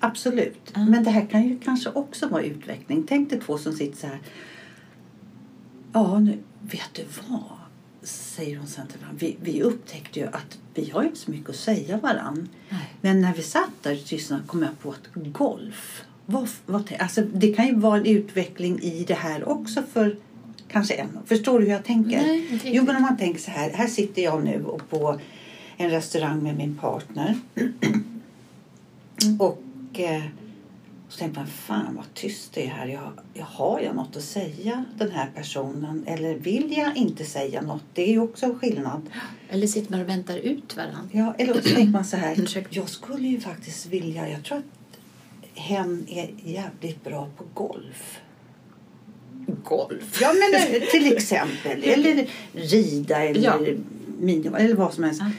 absolut. 0.00 0.72
Ja. 0.74 0.84
Men 0.84 1.04
det 1.04 1.10
här 1.10 1.26
kan 1.26 1.42
ju 1.42 1.58
kanske 1.58 1.90
också 1.90 2.28
vara 2.28 2.42
utveckling. 2.42 3.04
Tänk 3.08 3.30
dig 3.30 3.40
två 3.40 3.58
som 3.58 3.72
sitter 3.72 3.98
så 3.98 4.06
här. 4.06 4.18
Ja, 5.92 6.18
nu, 6.18 6.38
vet 6.60 6.90
du 6.94 7.04
vad? 7.28 7.42
Säger 8.02 8.56
hon 8.56 8.66
sen 8.66 8.86
till 8.86 9.00
varandra. 9.00 9.18
Vi, 9.20 9.36
vi 9.42 9.62
upptäckte 9.62 10.20
ju 10.20 10.26
att 10.26 10.58
vi 10.74 10.90
har 10.90 11.02
inte 11.02 11.18
så 11.18 11.30
mycket 11.30 11.50
att 11.50 11.56
säga 11.56 11.96
varann. 11.96 12.48
Nej. 12.68 12.94
Men 13.00 13.20
när 13.20 13.34
vi 13.34 13.42
satt 13.42 13.82
där 13.82 13.92
i 13.92 13.98
tystnad 13.98 14.46
kom 14.46 14.62
jag 14.62 14.78
på 14.78 14.90
att 14.90 15.08
golf. 15.14 16.02
Vad, 16.26 16.48
vad, 16.66 16.92
alltså, 16.98 17.22
det 17.22 17.54
kan 17.54 17.66
ju 17.66 17.74
vara 17.74 17.96
en 17.96 18.06
utveckling 18.06 18.80
i 18.82 19.04
det 19.04 19.14
här 19.14 19.48
också 19.48 19.82
för 19.92 20.16
kanske 20.68 20.94
en. 20.94 21.18
Förstår 21.26 21.58
du 21.58 21.64
hur 21.64 21.72
jag 21.72 21.84
tänker? 21.84 22.22
Nej, 22.22 22.60
jo, 22.64 22.84
men 22.84 22.96
om 22.96 23.02
man 23.02 23.16
tänker 23.16 23.40
så 23.40 23.50
här. 23.50 23.70
Här 23.70 23.86
sitter 23.86 24.22
jag 24.22 24.44
nu 24.44 24.64
och 24.64 24.90
på 24.90 25.20
en 25.76 25.90
restaurang 25.90 26.42
med 26.42 26.56
min 26.56 26.76
partner. 26.76 27.36
Och 29.38 30.00
eh, 30.00 30.22
så 31.08 31.18
tänkte 31.18 31.40
man, 31.40 31.46
fan 31.48 31.94
vad 31.96 32.14
tyst 32.14 32.52
det 32.54 32.64
är 32.66 32.68
här. 32.70 32.86
Jag, 32.86 33.12
jag, 33.34 33.44
har 33.44 33.80
jag 33.80 33.96
något 33.96 34.16
att 34.16 34.22
säga 34.22 34.84
den 34.98 35.10
här 35.10 35.30
personen? 35.34 36.04
Eller 36.06 36.34
vill 36.34 36.74
jag 36.76 36.96
inte 36.96 37.24
säga 37.24 37.62
något? 37.62 37.82
Det 37.94 38.02
är 38.02 38.12
ju 38.12 38.20
också 38.20 38.46
en 38.46 38.58
skillnad. 38.58 39.02
Eller 39.48 39.66
sitter 39.66 39.90
man 39.90 40.00
och 40.00 40.08
väntar 40.08 40.36
ut 40.36 40.76
varandra. 40.76 41.00
Ja, 41.12 41.34
eller 41.38 41.54
så 41.54 41.60
tänker 41.60 41.92
man 41.92 42.04
så 42.04 42.16
här. 42.16 42.66
Jag 42.70 42.88
skulle 42.88 43.28
ju 43.28 43.40
faktiskt 43.40 43.86
vilja, 43.86 44.28
jag 44.30 44.44
tror 44.44 44.58
att 44.58 44.64
hen 45.54 46.06
är 46.08 46.30
jävligt 46.44 47.04
bra 47.04 47.28
på 47.36 47.44
golf. 47.54 48.20
Golf. 49.64 50.18
Ja, 50.20 50.32
men 50.32 50.60
eh, 50.74 50.88
till 50.88 51.12
exempel. 51.16 51.82
Eller 51.84 52.26
rida 52.52 53.24
eller 53.24 53.44
Ja. 53.44 53.58
mini, 54.20 54.46
eller 54.58 54.74
vad 54.74 54.94
som 54.94 55.04
helst. 55.04 55.20
Ja. 55.24 55.30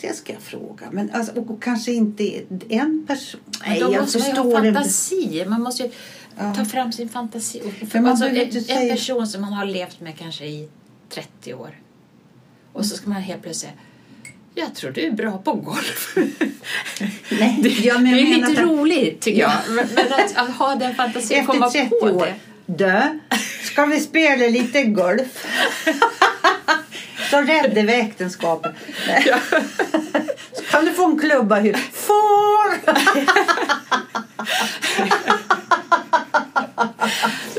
Det 0.00 0.16
ska 0.16 0.32
jag 0.32 0.42
fråga. 0.42 0.86
Men 0.92 1.10
alltså, 1.10 1.40
och 1.40 1.62
kanske 1.62 1.92
inte 1.92 2.40
en 2.68 3.04
person. 3.06 3.40
Nej, 3.66 3.78
jag 3.80 4.00
måste 4.00 4.18
man 4.18 4.26
ju 4.28 4.34
förstår 4.34 4.54
ha 4.54 4.62
fantasi. 4.64 5.44
Man 5.48 5.62
måste 5.62 5.82
ju 5.82 5.90
Ja. 6.40 6.54
ta 6.54 6.64
fram 6.64 6.92
sin 6.92 7.08
fantasi. 7.08 7.62
Men 7.92 8.02
man 8.02 8.10
alltså, 8.10 8.26
en, 8.26 8.36
inte 8.36 8.58
en 8.58 8.64
säga- 8.64 8.94
person 8.94 9.26
som 9.26 9.40
man 9.40 9.52
har 9.52 9.64
levt 9.64 10.00
med 10.00 10.18
kanske 10.18 10.44
i 10.46 10.68
30 11.08 11.54
år. 11.54 11.70
Och 12.72 12.86
så 12.86 12.96
ska 12.96 13.10
man 13.10 13.22
helt 13.22 13.42
plötsligt 13.42 13.60
säga 13.70 13.72
jag 14.54 14.74
tror 14.74 14.90
du 14.90 15.00
är 15.00 15.10
bra 15.10 15.38
på 15.38 15.52
golf. 15.54 16.14
Nej, 17.30 17.58
det, 17.62 17.68
ja, 17.68 17.98
men 17.98 18.12
det 18.12 18.20
är 18.20 18.36
lite 18.36 18.62
att- 18.62 18.68
roligt 18.68 19.20
tycker 19.20 19.40
jag. 19.40 19.52
Men 19.68 19.84
att, 20.12 20.36
att 20.36 20.50
ha 20.56 20.74
den 20.74 20.94
fantasin 20.94 21.40
och 21.40 21.46
komma 21.46 21.66
Efter 21.66 21.80
30 21.80 21.90
på 22.00 22.06
år. 22.06 22.26
det. 22.66 22.84
Dö, 22.84 23.18
ska 23.62 23.84
vi 23.86 24.00
spela 24.00 24.46
lite 24.46 24.82
golf? 24.84 25.46
Så 27.30 27.42
räddar 27.42 27.82
vi 27.82 27.92
äktenskapet. 27.94 28.72
Så 30.52 30.62
kan 30.70 30.84
du 30.84 30.92
få 30.92 31.04
en 31.04 31.18
klubba 31.18 31.56
hur? 31.56 31.72
Får! 31.92 32.78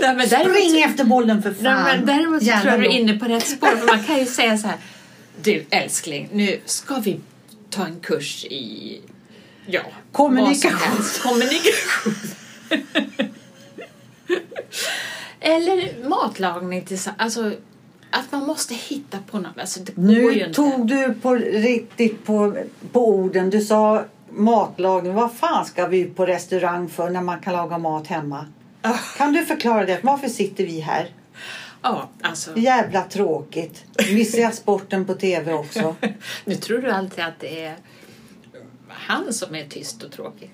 Nej, 0.01 0.15
men 0.15 0.29
däremot, 0.29 0.57
Spring 0.57 0.81
efter 0.81 1.03
bollen 1.03 1.43
för 1.43 1.53
fan. 1.53 1.63
nej, 1.63 1.97
men 1.97 2.05
däremot 2.05 2.39
så 2.39 2.45
Gärna 2.47 2.61
tror 2.61 2.73
jag 2.73 2.81
du 2.81 2.85
är 2.85 2.91
inne 2.91 3.13
på 3.13 3.25
rätt 3.25 3.47
spår. 3.47 3.67
För 3.67 3.87
man 3.87 4.03
kan 4.03 4.19
ju 4.19 4.25
säga 4.25 4.57
så 4.57 4.67
här. 4.67 4.77
Du 5.41 5.65
älskling, 5.69 6.29
nu 6.33 6.59
ska 6.65 6.95
vi 6.95 7.19
ta 7.69 7.85
en 7.85 7.99
kurs 7.99 8.45
i 8.45 9.01
ja, 9.65 9.81
Kommunikation. 10.11 11.03
Kommunikation. 11.21 12.15
Eller 15.41 16.07
matlagning 16.09 16.85
tillsammans. 16.85 17.21
Alltså, 17.21 17.53
att 18.11 18.31
man 18.31 18.45
måste 18.45 18.73
hitta 18.73 19.17
på 19.31 19.39
något. 19.39 19.57
Alltså, 19.57 19.79
Nu 19.95 20.53
tog 20.53 20.87
du 20.87 21.13
på 21.13 21.35
riktigt 21.35 22.25
på, 22.25 22.57
på 22.91 23.09
orden. 23.09 23.49
Du 23.49 23.61
sa 23.61 24.03
matlagning. 24.29 25.13
Vad 25.13 25.33
fan 25.33 25.65
ska 25.65 25.87
vi 25.87 26.05
på 26.05 26.25
restaurang 26.25 26.89
för 26.89 27.09
när 27.09 27.21
man 27.21 27.39
kan 27.39 27.53
laga 27.53 27.77
mat 27.77 28.07
hemma? 28.07 28.45
Ah. 28.81 28.97
Kan 29.17 29.33
du 29.33 29.45
förklara 29.45 29.85
det? 29.85 29.99
Varför 30.03 30.27
sitter 30.27 30.65
vi 30.65 30.79
här? 30.79 31.13
Ja, 31.81 32.09
alltså. 32.21 32.57
Jävla 32.57 33.03
tråkigt. 33.03 33.85
Missar 34.13 34.39
jag 34.39 34.53
sporten 34.55 35.05
på 35.05 35.13
tv 35.13 35.53
också? 35.53 35.95
Nu 36.45 36.55
tror 36.55 36.77
du 36.77 36.91
alltid 36.91 37.23
att 37.23 37.39
det 37.39 37.63
är 37.63 37.75
han 38.87 39.33
som 39.33 39.55
är 39.55 39.65
tyst 39.65 40.03
och 40.03 40.11
tråkig. 40.11 40.51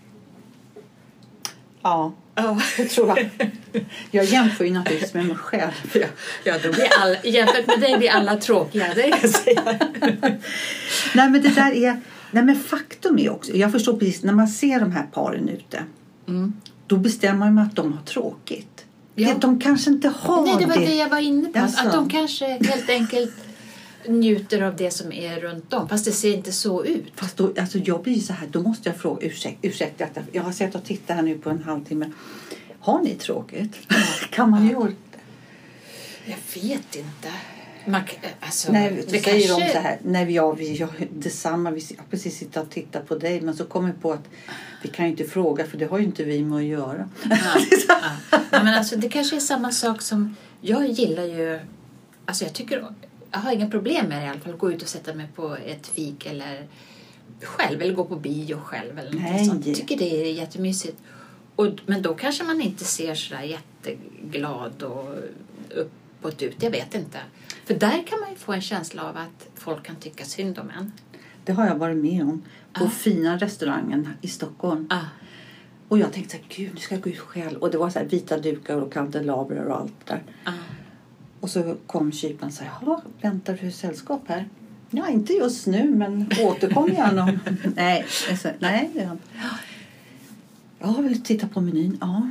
Ja, 1.86 2.14
Ja. 2.36 2.58
det 2.78 2.86
tror 2.86 3.08
jag. 3.08 3.30
Jag 4.12 4.26
jämför 4.26 4.66
ju 4.66 4.72
naturligtvis 4.72 5.14
med 5.14 5.26
mig 5.26 5.36
själv. 5.36 5.72
Ja, 5.94 6.06
ja 6.44 6.54
då 6.64 6.72
blir 6.72 6.88
alla, 7.02 7.16
jämfört 7.24 7.68
med 7.68 7.80
dig 7.80 7.98
blir 7.98 8.10
alla 8.10 8.36
tråkiga, 8.36 8.94
det 8.96 9.02
kan 9.12 9.20
jag 9.22 9.30
säga. 9.30 9.62
Nej 11.16 11.30
men 11.30 11.42
det 11.42 11.50
där 11.56 11.72
är... 11.72 12.00
Nej 12.32 12.44
men 12.44 12.56
faktum 12.56 13.20
är 13.20 13.30
också, 13.30 13.52
jag 13.52 13.72
förstår 13.72 13.98
precis, 13.98 14.24
när 14.24 14.34
man 14.34 14.48
ser 14.48 14.80
de 14.80 14.92
här 14.92 15.06
paren 15.14 15.50
ute. 15.50 15.84
Mm. 16.28 16.54
Då 16.88 16.98
bestämmer 16.98 17.52
man 17.52 17.66
att 17.66 17.76
de 17.76 17.94
har 17.94 18.02
tråkigt. 18.04 18.86
Ja. 19.16 19.28
Det- 19.34 19.40
De 19.42 19.60
kanske 19.60 19.90
inte 19.90 20.10
har 20.20 20.42
Nej, 20.46 20.56
det 20.60 20.66
var 20.66 20.76
det. 20.78 20.86
det 20.86 20.96
jag 20.96 21.10
var 21.10 21.20
inne 21.20 21.50
på. 21.50 21.58
Jaså? 21.60 21.88
att 21.88 21.94
de 21.94 22.10
kanske 22.10 22.46
helt 22.48 22.90
enkelt 22.90 23.34
njuter 24.08 24.62
av 24.62 24.76
det 24.76 24.92
som 24.92 25.12
är 25.12 25.40
runt 25.40 25.74
om. 25.74 25.90
Fast 25.90 26.06
det 26.06 26.12
ser 26.12 26.34
inte 26.34 26.52
så 26.52 26.86
ut. 26.86 27.12
Fast 27.16 27.38
då, 27.38 27.54
alltså 27.60 27.78
jag 27.78 28.02
blir 28.04 28.20
så 28.20 28.34
här, 28.34 28.48
då 28.52 28.62
måste 28.62 28.90
jag 28.90 28.98
fråga, 28.98 29.28
ursäk, 29.28 29.58
ursäkta, 29.62 30.04
att 30.06 30.18
jag- 30.32 30.44
har 30.44 30.52
sett 30.52 30.76
och 30.76 30.84
tittat 30.84 31.16
här 31.16 31.24
nu 31.24 31.38
på 31.38 31.50
en 31.50 31.64
halvtimme. 31.64 32.12
Har 32.80 33.02
ni 33.02 33.16
tråkigt? 33.16 33.76
kan 34.30 34.50
man 34.50 34.68
göra 34.70 34.84
det? 34.88 34.96
Jag 36.26 36.62
vet 36.62 36.96
inte. 36.96 37.32
Man, 37.88 38.02
k- 38.06 38.28
alltså, 38.40 38.72
Nej, 38.72 39.04
det 39.08 39.10
säger 39.10 39.24
kanske- 39.48 39.66
de 39.66 39.72
så 39.72 39.80
här, 39.80 39.98
nej 40.04 40.32
ja, 40.34 40.52
vi 40.52 40.74
gör 40.74 40.90
detsamma, 41.14 41.72
vi 41.72 41.82
har 41.98 42.06
precis 42.10 42.38
sitter 42.38 42.62
och 42.62 42.70
tittar 42.70 43.02
på 43.02 43.16
dig 43.16 43.42
men 43.42 43.56
så 43.56 43.66
kommer 43.66 43.88
vi 43.88 43.94
på 44.02 44.14
att 44.14 44.28
vi 44.84 44.90
kan 44.90 45.06
ju 45.06 45.12
inte 45.12 45.24
fråga 45.24 45.66
för 45.66 45.78
det 45.78 45.86
har 45.86 45.98
ju 46.00 46.06
inte 46.06 46.24
vi 46.24 46.44
med 46.44 46.58
att 46.58 46.64
göra. 46.64 47.10
Ja, 47.24 47.38
ja. 47.88 48.00
Ja, 48.52 48.64
men 48.64 48.68
alltså, 48.74 48.96
det 48.96 49.10
kanske 49.10 49.36
är 49.36 49.40
samma 49.40 49.72
sak 49.72 50.02
som... 50.02 50.36
Jag 50.62 50.88
gillar 50.90 51.24
ju... 51.24 51.60
Alltså 52.26 52.44
jag 52.44 52.54
tycker... 52.54 52.86
Jag 53.36 53.42
har 53.42 53.52
inga 53.54 53.70
problem 53.70 54.06
med 54.08 54.22
det 54.22 54.26
i 54.26 54.30
alla 54.30 54.40
fall. 54.40 54.54
Gå 54.56 54.72
ut 54.72 54.82
och 54.82 54.88
sätta 54.88 55.14
mig 55.14 55.28
på 55.36 55.56
ett 55.66 55.88
fik 55.88 56.26
eller 56.26 56.68
själv. 57.42 57.82
Eller 57.82 57.94
gå 57.94 58.06
på 58.06 58.16
bio 58.16 58.58
själv. 58.58 59.00
Eller 59.00 59.14
Nej. 59.20 59.46
sånt. 59.46 59.66
Jag 59.66 59.76
tycker 59.76 59.98
det 59.98 60.22
är 60.30 60.34
jättemysigt. 60.34 60.98
Och, 61.56 61.68
men 61.86 62.02
då 62.02 62.14
kanske 62.14 62.44
man 62.44 62.62
inte 62.62 62.84
ser 62.84 63.16
sådär 63.16 63.42
jätteglad 63.42 64.84
och 64.84 65.16
uppåt 65.76 66.42
ut. 66.42 66.64
Jag 66.64 66.72
vet 66.72 66.96
inte. 66.96 67.18
För 67.66 67.74
där 67.74 68.08
kan 68.08 68.20
man 68.20 68.30
ju 68.30 68.36
få 68.36 68.54
en 68.54 68.62
känsla 68.62 69.10
av 69.10 69.18
att 69.18 69.48
folk 69.56 69.84
kan 69.86 69.96
tycka 69.96 70.26
synd 70.26 70.60
om 70.60 70.70
en. 70.80 70.92
Det 71.46 71.52
har 71.54 71.68
jag 71.68 71.76
varit 71.76 71.98
med 71.98 72.22
om 72.22 72.44
på 72.74 72.84
Ah. 72.86 72.90
fina 72.90 73.38
restaurangen 73.38 74.10
i 74.22 74.28
Stockholm. 74.28 74.88
Ah. 74.90 75.00
Och 75.88 76.00
jag 76.00 76.14
tänkte 76.14 76.32
så 76.38 76.38
här, 76.42 76.46
gud 76.56 76.72
nu 76.74 76.80
ska 76.80 76.96
jag 76.96 77.04
gå 77.04 77.10
ut 77.10 77.20
själv. 77.20 77.58
Och 77.60 77.72
det 77.72 77.78
var 77.78 77.90
så 77.90 78.00
här 78.00 78.06
vita 78.06 78.38
dukar 78.38 78.78
och 78.82 78.94
kandelabrar 78.94 79.66
och 79.66 79.78
allt 79.78 80.06
där. 80.06 80.24
Ah. 80.44 80.52
Och 81.46 81.52
så 81.52 81.76
kom 81.88 82.12
kyparen 82.12 82.48
och 82.48 82.54
sa, 82.54 82.64
jaha, 82.64 83.02
väntar 83.22 83.60
du 83.62 83.72
sällskap 83.72 84.22
här? 84.28 84.50
Ja, 84.90 85.10
inte 85.10 85.34
just 85.34 85.68
nu, 85.68 85.96
men 85.96 86.30
återkom 86.42 86.90
gärna. 86.90 87.40
nej, 87.76 88.06
sa, 88.42 88.50
nej, 88.60 88.90
det 88.94 89.00
är 89.00 89.12
inte. 89.12 89.24
Ja, 90.80 90.92
vill 90.92 91.14
du 91.14 91.20
titta 91.20 91.48
på 91.48 91.62
menyn? 91.62 91.98
Ja. 92.02 92.30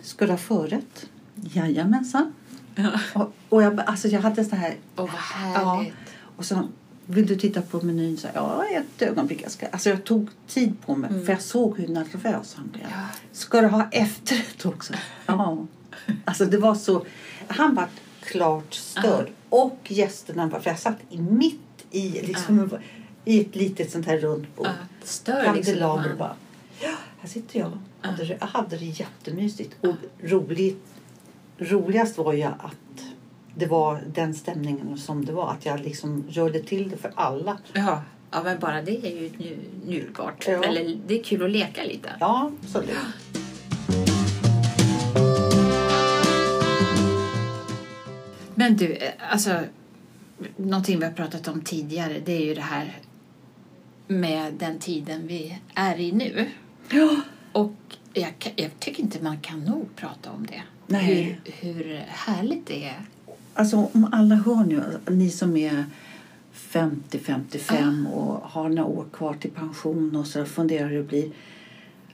Ska 0.00 0.26
du 0.26 0.32
ha 0.32 0.38
förrätt? 0.38 1.06
Jajamensan. 1.34 2.32
Ja. 2.74 3.00
Och, 3.14 3.32
och 3.48 3.62
jag, 3.62 3.80
alltså 3.80 4.08
jag 4.08 4.20
hade 4.20 4.44
så 4.44 4.56
här, 4.56 4.74
Åh, 4.96 5.04
vad 5.04 5.10
härligt. 5.10 5.94
och 6.36 6.44
så 6.44 6.68
vill 7.06 7.26
du 7.26 7.36
titta 7.36 7.62
på 7.62 7.80
menyn? 7.80 8.16
Så, 8.16 8.28
ja, 8.34 8.64
ett 8.66 9.02
ögonblick. 9.02 9.42
Jag, 9.42 9.50
ska. 9.50 9.66
Alltså 9.66 9.90
jag 9.90 10.04
tog 10.04 10.28
tid 10.48 10.80
på 10.86 10.96
mig, 10.96 11.24
för 11.24 11.32
jag 11.32 11.42
såg 11.42 11.78
hur 11.78 11.88
nervös 11.88 12.54
han 12.54 12.68
blev. 12.72 12.86
Ja. 12.90 13.06
Ska 13.32 13.60
du 13.60 13.66
ha 13.66 13.88
efterrätt 13.90 14.66
också? 14.66 14.92
Ja. 15.26 15.66
Alltså 16.24 16.44
det 16.44 16.58
var 16.58 16.74
så, 16.74 17.06
han 17.48 17.74
var 17.74 17.88
klart 18.24 18.74
störd. 18.74 19.30
Och 19.48 19.78
gästerna 19.88 20.46
var, 20.46 20.60
för 20.60 20.70
jag 20.70 20.78
satt 20.78 20.96
i 21.10 21.18
mitt 21.18 21.60
i, 21.90 22.08
liksom, 22.10 22.70
i 23.24 23.40
ett 23.40 23.56
litet 23.56 23.90
sånt 23.90 24.06
här 24.06 24.18
runt 24.18 24.56
bord. 24.56 24.68
Stör 25.02 25.54
liksom. 25.54 25.78
Man- 25.78 26.18
bara. 26.18 26.36
Ja, 26.80 26.90
här 27.20 27.28
sitter 27.28 27.58
jag. 27.58 27.78
Hade 28.00 28.24
det, 28.24 28.36
jag 28.40 28.46
hade 28.46 28.76
det 28.76 28.84
jättemysigt. 28.84 29.76
Och 29.80 29.94
roligt, 30.22 30.84
roligast 31.58 32.18
var 32.18 32.32
ju 32.32 32.42
att 32.42 33.04
det 33.56 33.66
var 33.66 34.02
den 34.14 34.34
stämningen 34.34 34.98
som 34.98 35.24
det 35.24 35.32
var. 35.32 35.50
Att 35.50 35.66
jag 35.66 35.80
liksom 35.80 36.24
rörde 36.30 36.62
till 36.62 36.90
det 36.90 36.96
för 36.96 37.12
alla. 37.14 37.58
Ja, 37.72 38.02
Ja, 38.30 38.42
men 38.42 38.58
bara 38.58 38.82
det 38.82 39.06
är 39.06 39.20
ju 39.22 39.28
nju- 39.28 39.58
njutbart. 39.86 40.44
Ja. 40.48 40.64
Eller 40.64 40.98
det 41.06 41.20
är 41.20 41.24
kul 41.24 41.42
att 41.44 41.50
leka 41.50 41.84
lite. 41.84 42.08
Ja, 42.20 42.50
absolut. 42.62 42.90
Men 48.64 48.76
du, 48.76 48.92
eh, 48.92 49.10
alltså 49.30 49.60
någonting 50.56 50.98
vi 50.98 51.04
har 51.04 51.12
pratat 51.12 51.48
om 51.48 51.60
tidigare 51.60 52.20
det 52.24 52.32
är 52.32 52.44
ju 52.44 52.54
det 52.54 52.60
här 52.60 52.98
med 54.08 54.54
den 54.54 54.78
tiden 54.78 55.26
vi 55.26 55.58
är 55.74 56.00
i 56.00 56.12
nu. 56.12 56.50
Ja. 56.90 57.16
Och 57.52 57.74
jag, 58.12 58.32
jag 58.56 58.70
tycker 58.78 59.02
inte 59.02 59.22
man 59.22 59.40
kan 59.40 59.60
nog 59.60 59.96
prata 59.96 60.30
om 60.30 60.46
det. 60.46 60.62
Nej. 60.86 61.40
Hur, 61.44 61.52
hur 61.52 62.02
härligt 62.06 62.66
det 62.66 62.84
är. 62.84 63.00
Alltså 63.54 63.76
om 63.76 64.08
alla 64.12 64.34
hör 64.34 64.64
nu, 64.64 64.82
ni 65.06 65.30
som 65.30 65.56
är 65.56 65.84
50-55 66.54 68.12
och 68.12 68.50
har 68.50 68.68
några 68.68 68.84
år 68.88 69.06
kvar 69.12 69.34
till 69.34 69.50
pension 69.50 70.16
och 70.16 70.26
så 70.26 70.44
funderar 70.44 70.88
hur 70.88 70.96
det 70.96 71.02
blir. 71.08 71.30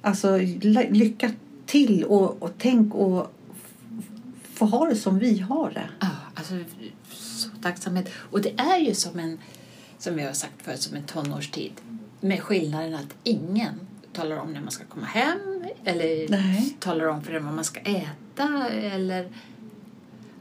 Alltså 0.00 0.38
ly- 0.38 0.90
lycka 0.90 1.30
till 1.66 2.04
och, 2.04 2.42
och 2.42 2.50
tänk 2.58 2.94
och 2.94 3.32
få 4.60 4.66
ha 4.66 4.86
det 4.86 4.96
som 4.96 5.18
vi 5.18 5.38
har 5.38 5.70
det. 5.70 5.88
Ja, 6.00 6.06
alltså 6.40 6.54
så 7.12 7.48
tacksamhet. 7.62 8.08
Och 8.30 8.40
det 8.40 8.60
är 8.60 8.78
ju 8.78 8.94
som 8.94 9.18
en, 9.18 9.38
som 9.98 10.16
vi 10.16 10.22
har 10.22 10.32
sagt 10.32 10.62
förut, 10.62 10.82
som 10.82 10.96
en 10.96 11.04
tonårstid. 11.04 11.72
Med 12.20 12.40
skillnaden 12.40 12.94
att 12.94 13.14
ingen 13.24 13.80
talar 14.12 14.36
om 14.36 14.52
när 14.52 14.60
man 14.60 14.70
ska 14.70 14.84
komma 14.84 15.06
hem 15.06 15.64
eller 15.84 16.28
Nej. 16.28 16.76
talar 16.78 17.06
om 17.06 17.22
för 17.22 17.32
en 17.32 17.44
vad 17.44 17.54
man 17.54 17.64
ska 17.64 17.80
äta 17.80 18.68
eller... 18.68 19.28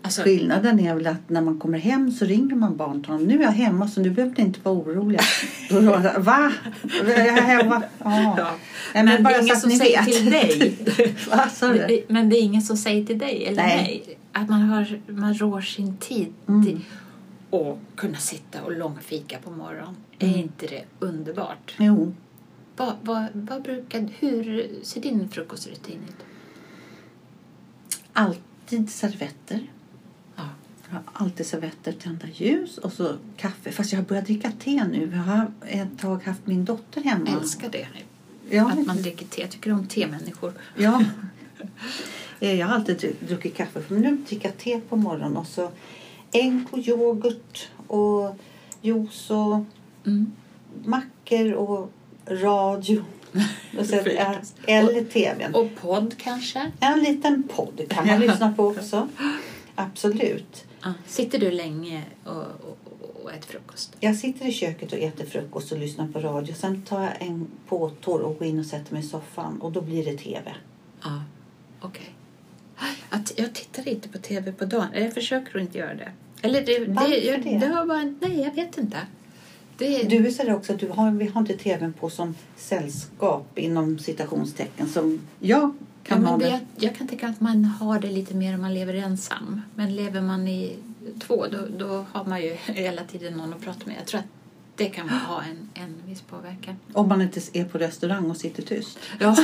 Alltså, 0.02 0.22
Skillnaden 0.22 0.80
är 0.80 0.96
väl 0.96 1.08
att 1.08 1.30
när 1.30 1.42
man 1.42 1.60
kommer 1.60 1.78
hem 1.78 2.12
så 2.12 2.26
ringer 2.26 2.56
man 2.56 2.78
barn 2.78 3.02
till 3.04 3.12
honom. 3.12 3.28
Nu 3.28 3.40
är 3.40 3.44
jag 3.44 3.52
hemma 3.52 3.88
så 3.88 4.02
nu 4.02 4.10
behöver 4.10 4.36
ni 4.38 4.44
inte 4.44 4.60
vara 4.64 4.76
oroliga. 4.76 5.22
Då 5.70 5.82
Va? 6.22 6.54
Är 7.06 7.26
jag 7.26 7.34
hemma? 7.44 7.84
Ja. 8.00 8.36
ja. 8.38 8.52
Nej, 8.94 9.04
Men, 9.04 9.24
det 9.24 9.30
är 9.36 9.42
ingen 9.44 9.56
som 9.58 9.72
säger 9.72 10.06
vet. 10.06 10.16
till 10.16 10.32
dig. 10.32 10.78
Du? 11.62 11.68
Det- 11.88 12.04
Men 12.10 12.30
det 12.30 12.36
är 12.38 12.42
ingen 12.42 12.62
som 12.62 12.78
säger 12.78 13.06
till 13.06 13.18
dig 13.20 13.46
eller 13.46 13.64
Nej. 13.64 13.78
mig 13.78 14.18
att 14.32 14.50
man, 14.50 14.62
har, 14.62 15.02
man 15.08 15.34
rår 15.34 15.62
sin 15.62 15.98
tid 15.98 16.34
Mm. 16.48 16.66
till 16.66 16.80
att 17.52 17.78
kunna 17.96 18.18
sitta 18.18 18.62
och 18.64 18.78
långfika 18.78 19.38
på 19.44 19.52
morgonen. 19.52 19.96
Mm. 20.20 20.34
Är 20.36 20.40
inte 20.40 20.68
det 20.68 20.84
underbart? 21.00 21.76
Jo. 21.78 22.14
Vad, 22.78 22.94
vad, 23.02 23.26
vad 23.34 23.62
brukar, 23.62 24.10
hur 24.20 24.68
ser 24.84 25.02
din 25.02 25.30
frukostrutin 25.30 26.00
ut? 26.10 26.26
Alltid 28.14 28.90
servetter. 28.90 29.60
Ja. 30.92 30.98
Jag 31.14 31.20
har 31.20 31.26
alltid 31.26 31.46
servetter, 31.46 31.92
tända 31.92 32.28
ljus 32.34 32.78
och 32.78 32.94
så 32.94 33.14
kaffe. 33.38 33.72
Fast 33.72 33.92
jag 33.92 34.00
har 34.00 34.06
börjat 34.06 34.26
dricka 34.26 34.52
te 34.60 34.84
nu. 34.88 35.12
Jag 35.14 35.24
har 35.24 35.52
ett 35.68 36.00
tag 36.00 36.24
haft 36.24 36.48
min 36.48 36.66
dotter 36.66 37.02
hemma. 37.02 37.26
Jag 37.30 37.42
älskar 37.42 37.70
det. 37.70 37.88
Ja, 38.50 38.72
Att 38.72 38.86
man 38.88 39.02
dricker 39.02 39.26
te. 39.26 39.42
Jag 39.42 39.50
tycker 39.52 39.72
om 39.74 39.88
temänniskor. 39.88 40.54
ja. 40.78 41.04
Eh, 42.42 42.54
Jag 42.56 42.68
har 42.68 42.76
alltid 42.76 42.98
dru- 42.98 43.28
druckit 43.28 43.56
kaffe. 43.58 43.82
Men 43.88 44.02
nu 44.02 44.16
dricker 44.16 44.48
jag 44.50 44.58
te 44.58 44.80
på 44.90 44.96
morgonen. 44.96 45.38
Och 45.38 45.48
så 45.48 45.72
ägg 46.32 46.64
och 46.72 46.80
yoghurt 46.80 47.70
och 47.88 48.36
juice 48.82 49.30
och 49.32 49.66
Mm. 50.06 50.32
mackor 50.86 51.54
och 51.54 51.92
radio. 52.28 53.04
Och 53.80 53.86
sen, 53.86 54.00
eller 54.68 55.04
tvn. 55.04 55.56
Och 55.56 55.70
podd 55.82 56.14
kanske? 56.18 56.72
En 56.80 57.00
liten 57.00 57.44
podd 57.56 57.82
kan 57.90 58.08
man 58.08 58.20
lyssna 58.20 58.54
på 58.54 58.68
också. 58.68 59.08
Absolut. 59.80 60.66
Ja. 60.82 60.94
Sitter 61.08 61.40
du 61.40 61.52
länge 61.52 62.04
och, 62.24 62.36
och, 62.36 62.78
och 63.24 63.32
äter 63.32 63.48
frukost? 63.48 63.96
Jag 64.00 64.16
sitter 64.16 64.46
i 64.46 64.52
köket 64.52 64.94
och 64.94 65.00
äter 65.00 65.26
frukost 65.26 65.72
och 65.72 65.78
lyssnar 65.80 66.08
på 66.08 66.20
radio. 66.20 66.54
Sen 66.54 66.82
tar 66.82 67.04
jag 67.04 67.14
en 67.20 67.48
påtår 67.68 68.20
och 68.20 68.38
går 68.40 68.48
in 68.48 68.60
och 68.60 68.66
sätter 68.66 68.94
mig 68.94 69.04
i 69.04 69.08
soffan. 69.08 69.62
Och 69.62 69.72
då 69.72 69.82
blir 69.82 70.06
det 70.06 70.18
tv. 70.18 70.56
Ja, 71.02 71.24
okej. 71.82 72.10
Att 73.10 73.34
jag 73.36 73.54
tittar 73.54 73.88
inte 73.88 74.10
på 74.10 74.18
tv 74.18 74.52
på 74.52 74.66
dagen. 74.66 74.88
Jag 74.94 75.14
försöker 75.14 75.56
att 75.56 75.62
inte 75.62 75.78
göra 75.78 75.94
det. 75.94 76.12
Eller 76.42 76.66
det, 76.66 76.86
Varför 76.88 77.10
det, 77.10 77.18
jag, 77.18 77.44
det? 77.44 77.58
det 77.58 77.68
har 77.68 77.86
bara, 77.86 78.14
nej, 78.22 78.42
jag 78.42 78.56
vet 78.56 78.78
inte. 78.78 78.98
Det, 79.78 80.04
Du 80.04 80.28
är 80.28 80.32
sådär 80.32 80.56
också 80.56 80.74
att 80.74 80.80
du 80.80 80.90
har, 80.90 81.12
vi 81.12 81.28
har 81.28 81.42
inte 81.42 81.58
tvn 81.58 81.94
på 81.94 82.10
som 82.10 82.36
sällskap 82.56 83.58
inom 83.60 84.00
citationstecken 84.00 84.88
som 84.88 85.22
jag 85.40 85.60
ja, 85.60 85.74
kan 86.10 86.26
ha 86.26 86.38
men 86.38 86.50
jag, 86.50 86.60
jag 86.78 86.96
kan 86.96 87.08
tänka 87.08 87.28
att 87.28 87.42
man 87.42 87.66
har 87.66 88.00
det 88.00 88.08
lite 88.12 88.36
mer 88.36 88.56
om 88.56 88.62
man 88.62 88.74
lever 88.74 88.94
ensam. 88.94 89.62
Men 89.76 89.96
lever 89.96 90.22
man 90.22 90.48
i 90.48 90.78
två, 91.20 91.46
då, 91.52 91.58
då 91.78 92.06
har 92.12 92.26
man 92.26 92.42
ju 92.42 92.54
hela 92.66 93.04
tiden 93.04 93.34
någon 93.34 93.54
att 93.54 93.62
prata 93.62 93.80
med. 93.86 93.96
Jag 94.00 94.06
tror 94.08 94.20
att 94.20 94.26
det 94.76 94.86
kan 94.86 95.10
ha 95.10 95.44
en, 95.44 95.70
en 95.84 95.96
viss 96.06 96.22
påverkan. 96.22 96.76
Om 96.94 97.08
man 97.08 97.22
inte 97.22 97.42
är 97.54 97.66
på 97.66 97.78
restaurang 97.78 98.30
och 98.30 98.38
sitter 98.38 98.64
tyst. 98.64 99.00
Ja, 99.20 99.36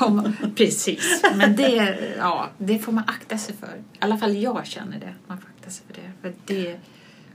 man- 0.10 0.36
precis. 0.56 1.22
Men 1.36 1.56
det, 1.56 1.98
ja, 2.18 2.48
det 2.58 2.78
får 2.78 2.92
man 2.92 3.04
akta 3.06 3.38
sig 3.38 3.54
för. 3.56 3.76
I 3.76 3.96
alla 3.98 4.18
fall 4.18 4.36
jag 4.36 4.66
känner 4.66 4.98
det. 5.00 5.14
Man 5.26 5.38
får 5.40 5.48
akta 5.58 5.70
sig 5.70 5.84
för 5.86 5.94
det. 6.02 6.12
För 6.22 6.34
det 6.54 6.78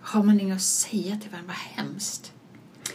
har 0.01 0.23
man 0.23 0.39
inget 0.39 0.55
att 0.55 0.61
säga 0.61 1.17
till 1.21 1.31
varandra. 1.31 1.53
Vad 1.75 1.85
hemskt. 1.85 2.31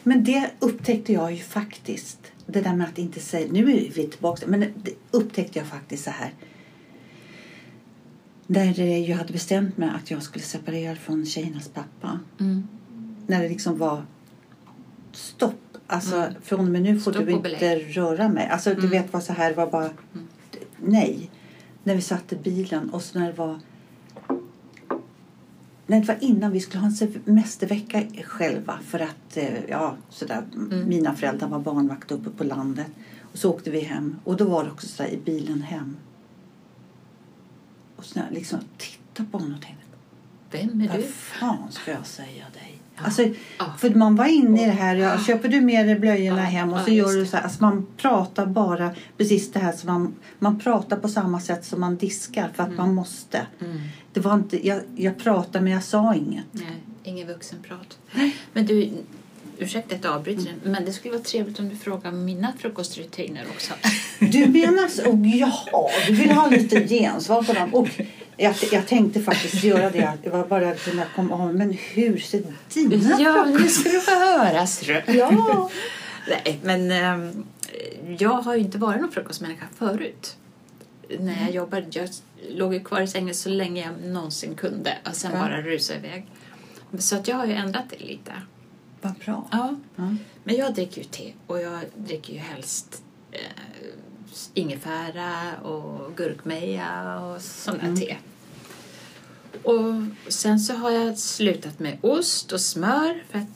Men 0.03 0.25
det 0.25 0.51
upptäckte 0.59 1.13
jag 1.13 1.33
ju 1.33 1.39
faktiskt. 1.39 2.19
Det 2.47 2.61
där 2.61 2.75
med 2.77 2.89
att 2.89 2.99
inte 2.99 3.21
säga, 3.21 3.53
nu 3.53 3.71
är 3.71 3.91
vi 3.95 4.07
tillbaka, 4.09 4.47
men 4.47 4.61
det 4.61 4.93
upptäckte 5.11 5.59
jag 5.59 5.69
faktiskt 5.69 6.05
så 6.05 6.11
här. 6.11 6.31
När 8.47 8.81
eh, 8.81 9.11
jag 9.11 9.17
hade 9.17 9.33
bestämt 9.33 9.77
mig 9.77 9.91
att 9.95 10.11
jag 10.11 10.23
skulle 10.23 10.45
separera 10.45 10.97
från 10.97 11.27
tjejernas 11.27 11.69
pappa. 11.69 12.19
Mm. 12.41 12.69
När 13.27 13.43
det 13.43 13.49
liksom 13.49 13.79
var 13.79 14.05
stopp. 15.13 15.61
Alltså 15.87 16.17
Mm. 16.17 16.35
från 16.43 16.61
och 16.61 16.65
med 16.73 16.83
nu 16.83 17.01
får 17.01 17.13
Stopp 17.13 17.27
du 17.27 17.33
inte 17.33 17.79
röra 17.79 18.29
mig. 18.29 18.49
Alltså 18.49 18.71
du 18.71 18.79
Mm. 18.79 18.91
vet 18.91 19.13
vad 19.13 19.23
så 19.23 19.33
här 19.33 19.55
var 19.55 19.71
bara 19.71 19.85
Mm. 19.85 20.27
nej. 20.79 21.31
När 21.85 21.95
vi 21.95 22.01
satt 22.01 22.33
i 22.33 22.37
bilen 22.37 22.91
och 22.91 23.03
så 23.03 23.19
när 23.19 23.27
det 23.27 23.39
var 23.39 23.61
när 25.87 26.01
det 26.01 26.07
var 26.09 26.17
innan 26.21 26.53
vi 26.53 26.61
skulle 26.61 26.81
ha 26.81 26.87
en 26.87 26.93
semestervecka 26.95 28.03
själva 28.25 28.79
för 28.87 28.99
att 29.01 29.37
eh, 29.37 29.65
ja, 29.69 29.97
sådär, 30.11 30.45
Mm. 30.55 30.89
mina 30.89 31.15
föräldrar 31.15 31.49
var 31.49 31.59
barnvakt 31.59 32.11
uppe 32.13 32.31
på 32.31 32.45
landet. 32.45 32.87
Och 33.33 33.39
så 33.39 33.51
åkte 33.51 33.71
vi 33.71 33.81
hem 33.81 34.17
och 34.25 34.37
då 34.37 34.45
var 34.45 34.65
det 34.65 34.71
också 34.71 34.87
så 34.87 35.03
där, 35.03 35.11
i 35.11 35.17
bilen 35.17 35.63
hem. 35.63 35.97
Och 37.97 38.05
så 38.05 38.21
liksom 38.31 38.59
tittade 38.79 39.29
på 39.31 39.39
honom 39.39 39.55
och 39.55 39.63
tänkte 39.63 39.85
Vem 40.51 40.81
är 40.81 40.89
vad 40.89 40.97
du? 40.97 41.03
fan 41.03 41.73
ska 41.73 41.91
jag 41.91 42.07
säga 42.07 42.45
dig? 42.53 42.79
Alltså, 42.97 43.23
Ja. 43.59 43.65
för 43.79 43.91
man 43.91 44.17
var 44.17 44.27
inne 44.27 44.63
i 44.63 44.67
det 44.67 44.71
här, 44.73 44.97
ja, 44.97 45.19
köper 45.27 45.49
du 45.49 45.61
med 45.61 45.87
dig 45.87 45.95
blöjorna 45.99 46.39
Ja, 46.39 46.45
hem 46.45 46.73
och 46.73 46.81
så 46.81 46.91
gör 46.91 47.13
du 47.17 47.27
så 47.27 47.37
här, 47.37 47.45
alltså 47.45 47.63
man 47.63 47.87
pratar 47.97 48.47
bara 48.47 48.91
precis 49.17 49.53
det 49.53 49.59
här 49.59 49.73
som 49.73 49.87
man, 49.93 50.15
man 50.39 50.59
pratar 50.61 50.97
på 50.97 51.09
samma 51.09 51.41
sätt 51.41 51.65
som 51.65 51.81
man 51.81 51.97
diskar 51.97 52.51
för 52.55 52.63
att 52.63 52.69
Mm. 52.69 52.77
man 52.81 52.95
måste. 52.95 53.47
Mm. 53.61 53.81
Det 54.13 54.21
var 54.21 54.35
inte, 54.35 54.67
jag, 54.67 54.81
jag 54.97 55.19
pratade 55.19 55.61
men 55.65 55.73
jag 55.73 55.83
sa 55.85 56.15
inget. 56.15 56.45
Nej, 56.53 56.77
ingen 57.05 57.27
vuxenprat. 57.29 57.99
Men 58.53 58.67
du, 58.67 58.91
ursäkta 59.59 59.95
att 59.95 60.05
jag 60.05 60.13
avbryter 60.13 60.43
Mm. 60.51 60.73
men 60.73 60.85
det 60.85 60.93
skulle 60.93 61.13
vara 61.15 61.23
trevligt 61.25 61.59
om 61.61 61.69
du 61.69 61.77
frågar 61.77 62.13
mina 62.13 62.53
frukostrutiner 62.59 63.45
också. 63.51 63.73
Du 64.19 64.47
menar 64.47 64.89
så? 64.89 65.11
Och 65.11 65.27
jaha, 65.27 65.91
du 66.09 66.15
vill 66.15 66.31
ha 66.31 66.49
lite 66.51 66.89
gensvar 66.89 67.43
på 67.43 67.53
dem. 67.53 67.75
Och 67.75 67.89
jag, 68.37 68.55
jag 68.73 68.87
tänkte 68.87 69.21
faktiskt 69.23 69.65
göra 69.65 69.91
det. 69.91 70.13
Det 70.23 70.31
var 70.31 70.47
bara 70.47 70.69
att 70.69 70.87
jag 70.87 71.07
kom 71.17 71.33
av. 71.33 71.55
Men 71.55 71.73
hur 71.73 72.19
ser 72.19 72.43
dina 72.75 73.21
ja, 73.21 73.45
nu 73.45 73.69
ska 73.69 73.89
du 73.89 74.01
få 74.01 74.11
höra. 74.11 74.67
Ja. 75.19 75.71
Nej, 76.29 76.61
men 76.63 76.91
ehm, 76.91 77.45
jag 78.19 78.31
har 78.43 78.55
ju 78.55 78.61
inte 78.61 78.79
varit 78.79 79.01
någon 79.01 79.13
frukostmänniska 79.13 79.67
förut. 79.79 80.37
När 81.19 81.43
jag 81.43 81.51
jobbade, 81.51 81.87
jag 81.91 82.09
låg 82.51 82.75
ju 82.75 82.85
kvar 82.85 83.01
i 83.01 83.07
sängen 83.07 83.35
så 83.35 83.49
länge 83.49 83.83
jag 83.83 84.11
någonsin 84.11 84.55
kunde 84.55 84.99
och 85.09 85.15
sen 85.17 85.31
Ja. 85.35 85.39
bara 85.41 85.63
rusade 85.63 85.99
iväg. 85.99 86.27
Så 86.99 87.17
att 87.17 87.29
jag 87.29 87.37
har 87.37 87.47
ju 87.47 87.53
ändrat 87.53 87.85
det 87.91 88.05
lite. 88.05 88.33
Vad 89.01 89.15
bra. 89.15 89.49
Ja. 89.53 89.77
Ja. 89.97 90.17
Men 90.45 90.57
jag 90.57 90.75
dricker 90.75 90.99
ju 90.99 91.05
te 91.05 91.33
och 91.47 91.61
jag 91.61 91.81
dricker 91.97 92.33
ju 92.33 92.39
helst 92.39 93.03
eh, 93.33 93.41
ingefära 94.55 95.61
och 95.63 96.17
gurkmeja 96.17 97.21
och 97.21 97.41
där 97.67 97.79
Mm. 97.81 97.97
te. 97.97 98.17
Och 99.63 100.33
sen 100.33 100.61
så 100.61 100.75
har 100.75 100.91
jag 100.91 101.19
slutat 101.19 101.79
med 101.79 101.99
ost 102.01 102.53
och 102.53 102.61
smör 102.61 103.25
för 103.31 103.39
att 103.39 103.49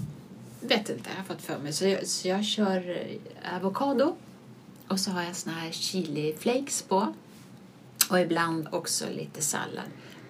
vet 0.60 0.88
inte, 0.88 1.10
jag 1.10 1.16
har 1.16 1.24
fått 1.24 1.42
för 1.42 1.58
mig. 1.58 1.72
Så 1.72 1.86
jag, 1.86 2.06
så 2.06 2.28
jag 2.28 2.44
kör 2.44 2.90
eh, 2.90 3.56
avokado 3.56 4.16
och 4.88 5.00
så 5.00 5.10
har 5.10 5.22
jag 5.22 5.36
såna 5.36 5.56
här 5.56 5.70
chili 5.70 6.34
flakes 6.38 6.82
på. 6.82 7.14
Och 8.10 8.20
ibland 8.20 8.68
också 8.72 9.04
lite 9.16 9.42
sallad. 9.42 9.84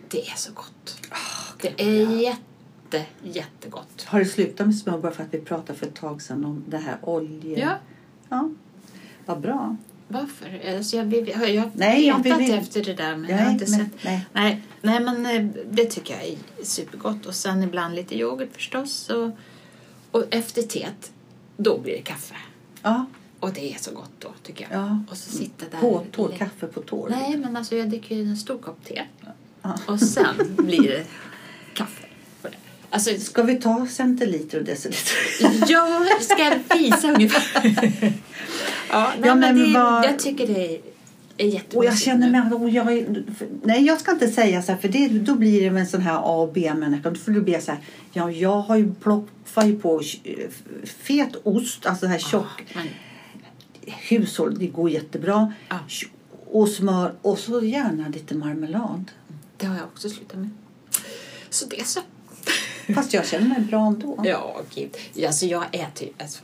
Det 0.08 0.28
är 0.28 0.36
så 0.36 0.52
gott. 0.52 1.08
det 1.60 1.82
är 1.82 2.20
jätte, 2.20 3.06
jättegott. 3.22 4.02
Har 4.06 4.18
du 4.18 4.24
slutat 4.24 4.66
med 4.66 4.76
smör 4.76 4.98
bara 4.98 5.12
för 5.12 5.22
att 5.22 5.34
vi 5.34 5.40
pratade 5.40 5.78
för 5.78 5.86
ett 5.86 5.94
tag 5.94 6.22
sedan 6.22 6.44
om 6.44 6.64
det 6.68 6.78
här 6.78 6.98
olje... 7.02 7.60
Ja, 7.60 7.78
ja. 8.28 8.50
Vad 9.26 9.40
bra. 9.40 9.76
Varför? 10.08 10.74
Alltså 10.76 10.96
jag 10.96 11.28
jag 11.28 11.36
har 11.38 11.46
jag 11.46 11.70
Nej, 11.74 12.06
jag 12.06 12.24
letat 12.24 12.40
vill- 12.40 12.54
efter 12.54 12.84
det 12.84 12.94
där 12.94 13.16
men 13.16 13.30
jag 13.30 13.38
har 13.38 13.50
inte 13.50 13.70
men, 13.70 13.80
sett. 13.80 14.04
nej. 14.04 14.26
Nej, 14.32 14.62
nej, 14.82 15.00
men 15.00 15.26
eh, 15.26 15.44
det 15.70 15.84
tycker 15.84 16.14
jag 16.14 16.24
är 16.24 16.36
supergott. 16.64 17.26
Och 17.26 17.34
sen 17.34 17.62
ibland 17.62 17.94
lite 17.94 18.18
yoghurt 18.18 18.48
förstås. 18.52 19.10
Och, 19.10 19.30
Och 20.10 20.24
efter 20.30 20.62
teet, 20.62 21.10
då 21.56 21.78
blir 21.78 21.92
det 21.92 22.02
kaffe. 22.02 22.34
Ja, 22.82 23.06
Och 23.40 23.52
det 23.52 23.74
är 23.74 23.78
så 23.78 23.90
gott 23.90 24.12
då, 24.18 24.28
tycker 24.42 24.66
jag. 24.70 24.80
ja. 24.80 25.00
Och 25.10 25.16
så 25.16 25.30
sitta 25.30 25.64
där. 25.70 25.78
På 25.80 26.04
tår, 26.12 26.32
kaffe 26.38 26.66
på 26.66 26.80
tår. 26.80 27.08
Nej, 27.10 27.36
men 27.36 27.56
alltså 27.56 27.76
jag 27.76 27.88
dricker 27.90 28.14
ju 28.16 28.22
en 28.22 28.36
stor 28.36 28.58
kopp 28.58 28.84
te. 28.84 29.02
Ja. 29.62 29.74
Och 29.86 30.00
sen 30.00 30.34
blir 30.56 30.82
det 30.88 31.04
kaffe. 31.74 32.04
Alltså, 32.90 33.10
Ska 33.20 33.42
vi 33.42 33.56
ta 33.56 33.86
centiliter 33.86 34.58
och 34.58 34.64
deciliter? 34.64 35.16
jag 35.72 36.22
ska 36.22 36.58
visa 36.78 37.12
ungefär. 37.12 38.12
ja, 38.90 39.12
nej, 39.20 39.28
Ja, 39.28 39.34
men 39.34 39.56
men 39.56 39.72
det, 39.72 39.78
vad- 39.78 40.04
Jag 40.04 40.18
tycker 40.18 40.46
det 40.46 40.74
är. 40.74 40.80
Och 41.74 41.84
jag 41.84 41.98
känner 41.98 42.30
mig... 42.30 42.52
Och 42.52 42.70
jag, 42.70 43.06
nej, 43.62 43.84
jag 43.84 44.00
ska 44.00 44.12
inte 44.12 44.28
säga 44.28 44.62
så 44.62 44.72
här, 44.72 44.78
för 44.78 44.88
det, 44.88 45.08
då 45.08 45.34
blir 45.34 45.70
det 45.70 45.78
en 45.80 45.86
sån 45.86 46.00
här 46.00 46.16
A 46.16 46.42
och 46.42 46.52
B-människa. 46.52 47.10
Då 47.26 47.40
blir 47.40 47.52
jag 47.54 47.62
så 47.62 47.72
här, 47.72 47.80
ja, 48.12 48.30
jag 48.30 48.60
har 48.60 48.76
ju 48.76 48.94
ploppar 48.94 49.64
ju 49.64 49.78
på 49.78 50.02
fet 50.84 51.36
ost, 51.42 51.86
alltså 51.86 52.06
här 52.06 52.18
tjock. 52.18 52.64
Men, 52.74 52.86
Hushåll, 54.08 54.58
det 54.58 54.66
går 54.66 54.90
jättebra. 54.90 55.52
Ja. 55.68 55.78
Och 56.50 56.68
smör 56.68 57.12
och 57.22 57.38
så 57.38 57.64
gärna 57.64 58.08
lite 58.08 58.34
marmelad. 58.34 59.04
det 59.56 59.66
har 59.66 59.74
jag 59.76 59.84
också 59.84 60.10
slutat 60.10 60.38
med. 60.38 60.50
Så 61.50 61.66
det 61.66 61.86
så. 61.86 62.00
Fast 62.94 63.14
jag 63.14 63.26
känner 63.26 63.48
mig 63.48 63.60
bra 63.60 63.86
ändå. 63.86 64.20
Ja, 64.24 64.60
gud. 64.74 64.96
Alltså 65.26 65.46
jag 65.46 65.64
äter 65.72 66.08
ju, 66.08 66.12
alltså, 66.18 66.42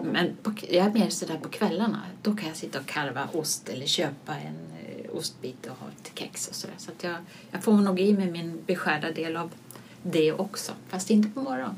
men 0.00 0.36
på, 0.42 0.52
jag 0.70 0.86
är 0.86 0.90
mer 0.90 1.10
sådär 1.10 1.38
på 1.42 1.48
kvällarna. 1.48 2.02
Då 2.22 2.36
kan 2.36 2.48
jag 2.48 2.56
sitta 2.56 2.78
och 2.80 2.86
karva 2.86 3.28
ost 3.32 3.68
eller 3.68 3.86
köpa 3.86 4.34
en 4.34 4.56
eh, 4.86 5.16
ostbit 5.16 5.66
och 5.66 5.76
ha 5.76 5.86
till 6.02 6.12
kex 6.14 6.48
och 6.48 6.54
sådär. 6.54 6.76
Så 6.78 6.90
att 6.90 7.04
jag, 7.04 7.16
jag 7.50 7.64
får 7.64 7.72
nog 7.72 8.00
i 8.00 8.12
mig 8.12 8.30
min 8.30 8.62
beskärda 8.66 9.10
del 9.10 9.36
av 9.36 9.50
det 10.02 10.32
också. 10.32 10.72
Fast 10.88 11.10
inte 11.10 11.28
på 11.28 11.42
morgonen. 11.42 11.76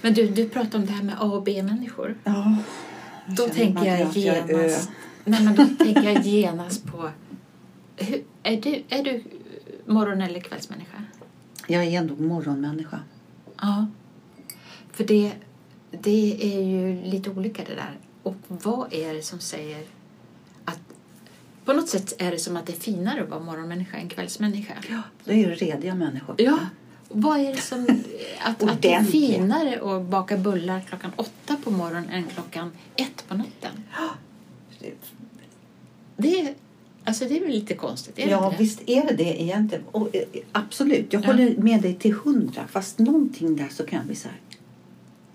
Men 0.00 0.14
du, 0.14 0.28
du 0.28 0.48
pratar 0.48 0.78
om 0.78 0.86
det 0.86 0.92
här 0.92 1.02
med 1.02 1.14
A 1.20 1.24
och 1.24 1.42
B-människor. 1.42 2.18
Ja, 2.24 2.56
Då 3.36 3.48
tänker 3.48 3.84
jag 3.84 4.02
att 4.02 4.16
jag 4.16 4.36
är 4.36 4.48
genast... 4.48 4.90
Nej, 5.24 5.42
men 5.42 5.54
då 5.54 5.84
tänker 5.84 6.02
jag 6.02 6.26
genast 6.26 6.86
på... 6.86 7.10
Hur, 7.96 8.24
är, 8.42 8.56
du, 8.56 8.82
är 8.88 9.04
du 9.04 9.24
morgon 9.86 10.20
eller 10.20 10.40
kvällsmänniska? 10.40 11.03
Jag 11.66 11.84
är 11.84 11.98
ändå 11.98 12.14
morgonmänniska. 12.16 13.00
Ja. 13.60 13.86
För 14.92 15.04
det, 15.04 15.32
det 15.90 16.54
är 16.56 16.62
ju 16.62 17.02
lite 17.02 17.30
olika 17.30 17.64
det 17.64 17.74
där. 17.74 17.98
Och 18.22 18.36
vad 18.48 18.92
är 18.92 19.14
det 19.14 19.22
som 19.22 19.40
säger 19.40 19.82
att... 20.64 20.80
På 21.64 21.72
något 21.72 21.88
sätt 21.88 22.14
är 22.18 22.30
det 22.30 22.38
som 22.38 22.56
att 22.56 22.66
det 22.66 22.72
är 22.72 22.80
finare 22.80 23.22
att 23.22 23.28
vara 23.28 23.40
morgonmänniska 23.40 23.96
än 23.96 24.08
kvällsmänniska. 24.08 24.74
Ja, 24.90 25.02
det 25.24 25.44
är 25.44 25.50
rediga 25.50 25.94
människor. 25.94 26.34
Ja. 26.38 26.58
Vad 27.08 27.40
är 27.40 27.54
det 27.54 27.60
som... 27.60 27.86
Att, 28.44 28.62
att 28.62 28.82
det 28.82 28.94
är 28.94 29.04
finare 29.04 29.96
att 29.96 30.02
baka 30.02 30.36
bullar 30.36 30.80
klockan 30.80 31.12
åtta 31.16 31.56
på 31.64 31.70
morgonen 31.70 32.08
än 32.10 32.24
klockan 32.24 32.72
ett 32.96 33.24
på 33.28 33.34
natten? 33.34 33.84
Det 36.16 36.40
är, 36.40 36.54
alltså 37.04 37.24
det 37.24 37.36
är 37.36 37.40
väl 37.40 37.50
lite 37.50 37.74
konstigt? 37.74 38.18
Är 38.18 38.28
Ja, 38.28 38.50
det? 38.50 38.56
visst 38.64 38.80
är 38.86 39.06
det 39.06 39.14
det 39.14 39.42
egentligen. 39.42 39.84
Och, 39.90 40.16
eh, 40.16 40.22
absolut, 40.52 41.12
jag 41.12 41.22
Ja. 41.22 41.26
håller 41.26 41.56
med 41.56 41.82
dig 41.82 41.94
till 41.94 42.12
hundra. 42.12 42.66
Fast 42.66 42.98
någonting 42.98 43.56
där 43.56 43.68
så 43.70 43.86
kan 43.86 44.08
så 44.14 44.28
här. 44.28 44.38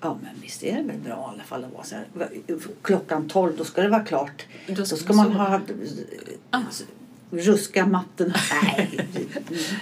Ja, 0.02 0.18
men 0.24 0.32
visst 0.42 0.64
är 0.64 0.76
det 0.78 0.84
väl 0.84 0.98
bra 1.06 1.30
i 1.32 1.34
alla 1.36 1.44
fall 1.44 1.64
att 1.64 1.74
vara 1.74 1.84
så 1.84 1.96
här. 1.96 2.06
Klockan 2.82 3.28
tolv, 3.30 3.54
då 3.58 3.64
ska 3.64 3.82
det 3.82 3.90
vara 3.90 4.04
klart. 4.04 4.46
Då 4.68 4.74
Då 4.74 4.86
ska 4.86 4.96
ska 4.96 5.14
man 5.14 5.32
ha 5.32 5.60
Ah. 6.52 6.62
ruska 7.32 7.86
matten. 7.86 8.34
Nej, 8.64 9.08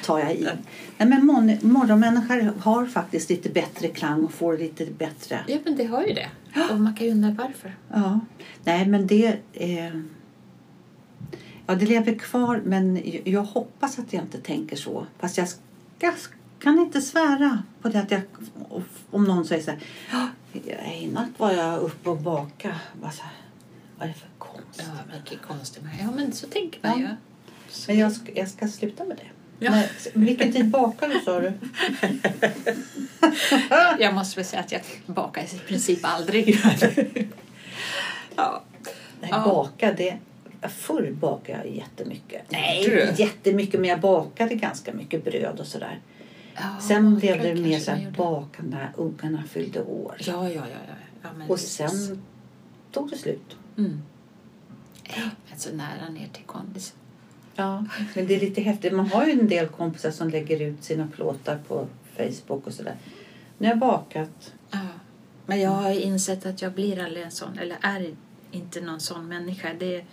tar 0.06 0.20
jag 0.20 0.36
i. 0.36 0.48
Nej, 0.98 1.10
men 1.10 1.26
morgonmänniskor 1.62 2.54
har 2.60 2.86
faktiskt 2.86 3.30
lite 3.30 3.50
bättre 3.50 3.88
klang 3.88 4.24
och 4.24 4.32
får 4.34 4.58
lite 4.58 4.86
bättre. 4.86 5.40
Ja, 5.48 5.58
men 5.66 5.76
det 5.78 5.84
har 5.86 6.04
ju 6.04 6.14
det. 6.14 6.30
Och 6.72 6.80
man 6.80 6.96
kan 6.96 7.06
ju 7.08 7.12
undra 7.12 7.36
varför. 7.38 7.76
Ja. 7.94 8.20
Nej, 8.64 8.86
men 8.88 9.08
det... 9.08 9.38
Eh, 9.54 10.00
ja, 11.68 11.76
det 11.76 11.86
lever 11.86 12.14
kvar, 12.20 12.62
men 12.66 12.96
jag- 12.96 13.22
jag 13.28 13.44
hoppas 13.44 14.00
att 14.00 14.14
jag 14.14 14.24
inte 14.24 14.38
tänker 14.42 14.76
så. 14.76 15.06
Fast 15.20 15.38
jag 15.38 15.48
ska, 15.50 16.32
kan 16.60 16.80
inte 16.80 17.02
svära 17.02 17.64
på 17.82 17.90
det 17.90 18.00
att 18.00 18.12
jag... 18.12 18.22
Om 19.12 19.24
någon 19.24 19.46
säger 19.46 19.64
så 19.64 19.72
här... 19.72 19.80
"Ja, 20.12 20.28
I 20.92 21.08
natt 21.08 21.30
var 21.38 21.52
jag 21.52 21.80
uppe 21.80 22.10
och 22.10 22.18
bakade. 22.18 22.76
Bara 23.02 23.12
så 23.12 23.22
här, 23.24 23.32
vad 23.98 24.04
är 24.10 24.14
det 24.14 24.20
för 24.20 24.28
konstigt? 24.38 24.88
Ja, 25.12 25.18
mycket 25.18 25.42
konstigt. 25.48 25.84
Ja, 26.02 26.12
men 26.16 26.32
så 26.34 26.48
tänker 26.48 26.80
man 26.90 26.92
Ja. 27.02 27.08
ju. 27.08 27.16
Men 27.88 27.98
jag 28.00 28.12
ska, 28.12 28.32
jag 28.36 28.50
ska 28.50 28.68
sluta 28.68 29.04
med 29.06 29.18
det. 29.18 29.24
Ja. 29.66 29.72
Men, 29.72 29.84
vilken 30.14 30.54
tid 30.54 30.70
bakar 30.70 31.10
du, 31.10 31.20
sa 31.26 31.40
du? 31.40 31.54
Jag 34.04 34.14
måste 34.14 34.36
väl 34.40 34.46
säga 34.46 34.60
att 34.62 34.72
jag 34.72 34.82
bakar 35.06 35.42
i 35.44 35.60
princip 35.68 36.00
aldrig. 36.02 36.60
ja. 38.36 38.64
Nej, 39.22 39.30
Ja. 39.32 39.44
baka, 39.46 39.94
det... 39.94 40.18
Förr 40.62 41.12
bakade 41.12 41.58
jag 41.58 41.76
jättemycket. 41.76 42.42
Nej, 42.50 42.84
Inte 42.84 43.22
jättemycket, 43.22 43.80
men 43.80 43.90
jag 43.90 44.00
bakade 44.00 44.56
ganska 44.56 44.94
mycket 44.94 45.24
bröd 45.26 45.60
och 45.60 45.68
sådär. 45.68 46.00
Ja, 46.56 46.80
Sen 46.82 47.16
blev 47.20 47.42
det 47.42 47.56
mer 47.56 47.80
så 47.80 47.92
här 47.92 48.12
baka 48.12 48.64
när 48.64 48.92
ungarna 48.96 49.44
fyllde 49.44 49.84
år. 49.84 50.16
Ja, 50.20 50.50
ja, 50.50 50.50
ja. 50.50 50.62
ja. 50.88 51.30
ja 51.38 51.44
och 51.44 51.56
precis. 51.56 51.72
sen 51.72 52.24
tog 52.92 53.10
det 53.10 53.18
slut. 53.18 53.58
Mm. 53.78 54.02
Men 55.50 55.60
så 55.60 55.74
nära 55.74 56.10
ner 56.10 56.28
till 56.34 56.44
kondis. 56.46 56.94
Ja, 57.56 57.86
men 58.16 58.28
det 58.28 58.36
är 58.36 58.40
lite 58.40 58.62
häftigt. 58.62 58.94
Man 58.94 59.08
har 59.08 59.26
ju 59.26 59.32
en 59.32 59.48
del 59.48 59.68
kompisar 59.68 60.12
som 60.12 60.30
lägger 60.30 60.62
ut 60.62 60.84
sina 60.84 61.08
plåtar 61.08 61.60
på 61.68 61.88
Facebook 62.18 62.68
och 62.68 62.74
sådär. 62.74 62.96
Nu 63.58 63.68
har 63.68 63.72
jag 63.72 63.80
bakat. 63.80 64.54
Ja. 64.72 64.80
Men 65.46 65.60
jag 65.60 65.70
har 65.70 65.92
insett 65.92 66.46
att 66.46 66.62
jag 66.62 66.74
blir 66.74 67.04
aldrig 67.04 67.26
en 67.26 67.32
sån, 67.32 67.58
eller 67.60 67.78
är 67.82 68.14
inte 68.52 68.82
någon 68.82 69.00
sån 69.00 69.28
människa. 69.28 69.70
Det, 69.80 70.06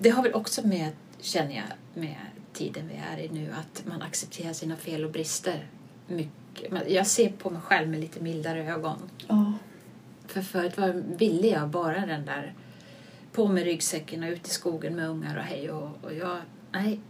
det 0.00 0.10
har 0.10 0.22
väl 0.22 0.34
också 0.34 0.66
med, 0.66 0.90
känner 1.20 1.54
jag, 1.54 2.00
med 2.02 2.16
tiden 2.52 2.88
vi 2.88 2.94
är 3.12 3.24
i 3.24 3.28
nu, 3.28 3.52
att 3.60 3.86
man 3.86 4.02
accepterar 4.02 4.52
sina 4.52 4.76
fel 4.76 5.04
och 5.04 5.10
brister 5.10 5.66
mycket. 6.06 6.72
Jag 6.88 7.06
ser 7.06 7.30
på 7.30 7.50
mig 7.50 7.60
själv 7.62 7.88
med 7.88 8.00
lite 8.00 8.20
mildare 8.20 8.72
ögon. 8.72 8.98
Ja. 9.28 9.52
För 10.26 10.42
förut 10.42 10.78
var, 10.78 10.88
ville 11.18 11.46
jag 11.46 11.68
bara 11.68 12.06
den 12.06 12.26
där 12.26 12.54
på 13.32 13.48
med 13.48 13.64
ryggsäcken 13.64 14.22
och 14.22 14.30
ut 14.30 14.46
i 14.46 14.50
skogen 14.50 14.96
med 14.96 15.08
ungar 15.08 15.36
och 15.36 15.44
hej 15.44 15.70
och, 15.70 15.88
och 16.02 16.14
jag, 16.14 16.38
nej, 16.72 17.00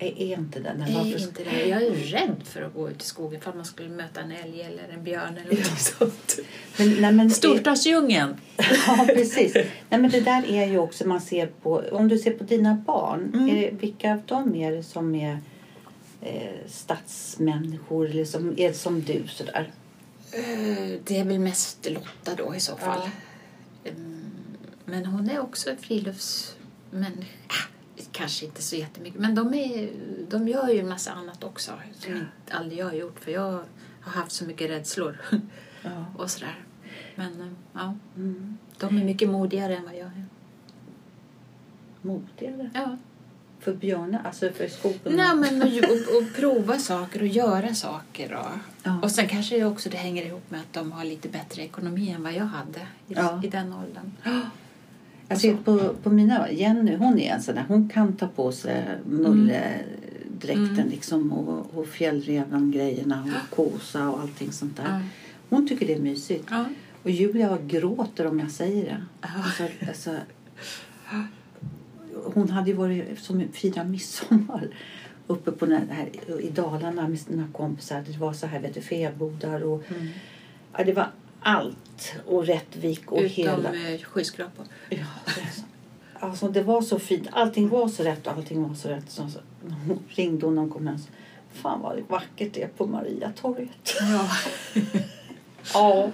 Jag 0.00 0.08
är 0.08 0.36
inte 0.38 0.60
den. 0.60 0.82
är 0.82 0.94
Varför- 0.94 1.20
inte 1.22 1.44
det. 1.44 1.66
Jag 1.68 1.82
är 1.82 1.90
rädd 1.90 2.36
för 2.44 2.62
att 2.62 2.74
gå 2.74 2.90
ut 2.90 3.02
i 3.02 3.06
skogen 3.06 3.40
för 3.40 3.52
man 3.52 3.64
skulle 3.64 3.88
möta 3.88 4.20
en 4.20 4.32
älg 4.32 4.60
eller 4.62 4.88
en 4.94 5.04
björn 5.04 5.38
eller 5.46 5.56
något 5.56 5.80
sånt. 5.80 6.38
Men, 6.78 6.88
nej, 7.02 7.12
men, 7.12 7.30
Storstadsdjungeln. 7.30 8.36
Ja, 8.86 9.04
precis. 9.08 9.54
Nej, 9.54 10.00
men 10.00 10.10
det 10.10 10.20
där 10.20 10.50
är 10.50 10.66
ju 10.66 10.78
också 10.78 11.06
man 11.08 11.20
ser 11.20 11.46
på, 11.46 11.84
om 11.92 12.08
du 12.08 12.18
ser 12.18 12.30
på 12.30 12.44
dina 12.44 12.74
barn, 12.74 13.30
Mm. 13.34 13.48
är 13.48 13.54
det, 13.60 13.70
vilka 13.80 14.12
av 14.12 14.22
dem 14.26 14.54
är 14.54 14.72
det 14.72 14.82
som 14.82 15.14
är 15.14 15.38
eh, 16.22 16.50
stadsmänniskor 16.68 18.10
eller 18.10 18.24
som 18.24 18.54
är 18.58 18.72
som 18.72 19.00
du 19.02 19.22
sådär? 19.28 19.70
Eh, 20.32 20.98
Det 21.04 21.18
är 21.18 21.24
väl 21.24 21.38
mest 21.38 21.86
Lotta 21.90 22.34
då 22.36 22.54
i 22.54 22.60
så 22.60 22.76
fall. 22.76 23.00
Ja. 23.84 23.90
Mm, 23.90 24.20
Men 24.84 25.06
hon 25.06 25.30
är 25.30 25.40
också 25.40 25.70
en 25.70 25.76
friluftsmänniska. 25.76 27.66
Kanske 28.12 28.46
inte 28.46 28.62
så 28.62 28.76
jättemycket. 28.76 29.20
Men 29.20 29.34
de, 29.34 29.54
är, 29.54 29.90
de 30.28 30.48
gör 30.48 30.68
ju 30.68 30.78
en 30.80 30.88
massa 30.88 31.12
annat 31.12 31.44
också 31.44 31.72
som 31.98 32.12
inte 32.12 32.26
aldrig 32.50 32.78
jag 32.78 32.86
har 32.86 32.92
gjort. 32.92 33.20
För 33.20 33.30
jag 33.30 33.64
har 34.00 34.12
haft 34.12 34.32
så 34.32 34.44
mycket 34.44 34.70
rädslor 34.70 35.20
Ja. 35.82 36.04
och 36.18 36.30
sådär. 36.30 36.58
Men 37.14 37.40
eh, 37.40 37.46
ja, 37.72 37.94
Mm. 38.16 38.58
de 38.78 38.98
är 38.98 39.04
mycket 39.04 39.28
modigare 39.28 39.76
än 39.76 39.84
vad 39.84 39.94
jag 39.94 40.06
är. 40.06 40.24
Modigare. 42.02 42.70
Ja. 42.74 42.96
För 43.60 43.72
björnar, 43.74 44.22
alltså 44.24 44.50
för 44.52 44.68
skogen. 44.68 44.98
Nej, 45.16 45.36
men 45.36 45.62
och, 45.62 45.68
och, 45.68 46.22
och 46.22 46.34
prova 46.36 46.78
saker 46.78 47.20
och 47.20 47.26
göra 47.26 47.74
saker. 47.74 48.34
Och, 48.34 48.46
Ja. 48.82 49.00
och 49.02 49.10
sen 49.10 49.28
kanske 49.28 49.56
det 49.58 49.64
också 49.64 49.90
det 49.90 49.96
hänger 49.96 50.26
ihop 50.26 50.50
med 50.50 50.60
att 50.60 50.72
de 50.72 50.92
har 50.92 51.04
lite 51.04 51.28
bättre 51.28 51.62
ekonomi 51.62 52.10
än 52.10 52.22
vad 52.22 52.32
jag 52.32 52.44
hade 52.44 52.78
i, 52.80 52.84
Ja. 53.14 53.40
i 53.44 53.48
den 53.48 53.72
åldern. 53.72 54.12
Jag 55.30 55.38
ser 55.40 55.56
på, 55.56 55.94
på 56.02 56.10
mina, 56.10 56.50
Jenny 56.52 56.96
hon 56.96 57.18
är 57.18 57.34
en 57.34 57.42
sån 57.42 57.54
där, 57.54 57.64
hon 57.68 57.88
kan 57.88 58.12
ta 58.12 58.26
på 58.28 58.52
sig 58.52 58.84
mulledräkten 59.06 60.68
Mm. 60.78 60.88
liksom 60.88 61.32
och, 61.32 61.78
och 61.78 61.86
fjällräven-grejerna 61.86 63.22
och 63.50 63.56
kosa 63.56 64.08
och 64.10 64.20
allting 64.20 64.52
sånt 64.52 64.76
där. 64.76 64.84
Ja. 64.88 65.00
Hon 65.48 65.68
tycker 65.68 65.86
det 65.86 65.94
är 65.94 66.00
mysigt. 66.00 66.44
Ja. 66.50 66.64
Och 67.02 67.10
Julia 67.10 67.58
gråter 67.66 68.26
om 68.26 68.40
jag 68.40 68.50
säger 68.50 68.84
det. 68.84 68.96
Alltså, 69.20 69.62
alltså, 69.88 70.16
hon 72.34 72.50
hade 72.50 72.70
ju 72.70 72.76
varit 72.76 73.18
som 73.18 73.44
fira 73.52 73.84
midsommar 73.84 74.68
uppe 75.26 75.50
på 75.52 75.66
den 75.66 75.88
här, 75.90 76.08
i 76.40 76.50
Dalarna 76.50 77.08
med 77.08 77.20
sina 77.20 77.48
kompisar. 77.52 78.04
Det 78.06 78.18
var 78.18 78.32
så 78.32 78.46
här, 78.46 78.60
vet 78.60 78.74
du, 78.74 78.80
fäbodar 78.80 79.60
och 79.60 79.82
Mm. 79.90 80.08
ja, 80.76 80.84
det 80.84 80.92
var 80.92 81.06
allt 81.42 82.14
och 82.26 82.46
Rättvik 82.46 83.12
och 83.12 83.18
Utom 83.18 83.30
hela... 83.30 83.74
Utom 83.74 84.04
skyskrapor. 84.04 84.66
Ja, 84.88 85.06
alltså. 86.20 86.48
det 86.48 86.62
var 86.62 86.82
så 86.82 86.98
fint. 86.98 87.28
Allting 87.32 87.68
var 87.68 87.88
så 87.88 88.02
rätt 88.02 88.26
och 88.26 88.32
allting 88.32 88.62
var 88.68 88.74
så 88.74 88.88
rätt. 88.88 89.10
Så 89.10 89.22
hon 89.86 89.98
ringde 90.08 90.46
och 90.46 90.70
kom 90.72 90.86
hem. 90.86 90.98
Fan 91.52 91.80
vad 91.80 92.00
vackert 92.08 92.54
det 92.54 92.62
är 92.62 92.68
på 92.68 92.86
Mariatorget. 92.86 93.94
Ja. 94.00 94.28
ja. 95.74 96.10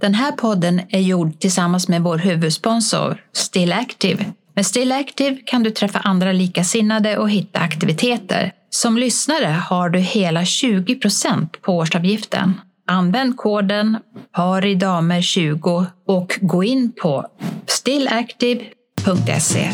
Den 0.00 0.14
här 0.14 0.32
podden 0.32 0.80
är 0.88 1.00
gjord 1.00 1.40
tillsammans 1.40 1.88
med 1.88 2.02
vår 2.02 2.18
huvudsponsor 2.18 3.24
Still 3.32 3.72
Active. 3.72 4.32
Med 4.54 4.66
Still 4.66 4.92
Active 4.92 5.36
kan 5.46 5.62
du 5.62 5.70
träffa 5.70 5.98
andra 5.98 6.32
likasinnade 6.32 7.18
och 7.18 7.30
hitta 7.30 7.58
aktiviteter. 7.58 8.52
Som 8.76 8.98
lyssnare 8.98 9.46
har 9.46 9.88
du 9.88 9.98
hela 9.98 10.40
20% 10.42 11.46
på 11.60 11.72
årsavgiften. 11.76 12.52
Använd 12.86 13.36
koden 13.36 13.96
paridamer20 14.36 15.86
och 16.06 16.38
gå 16.40 16.64
in 16.64 16.92
på 17.02 17.26
stillactive.se. 17.66 19.70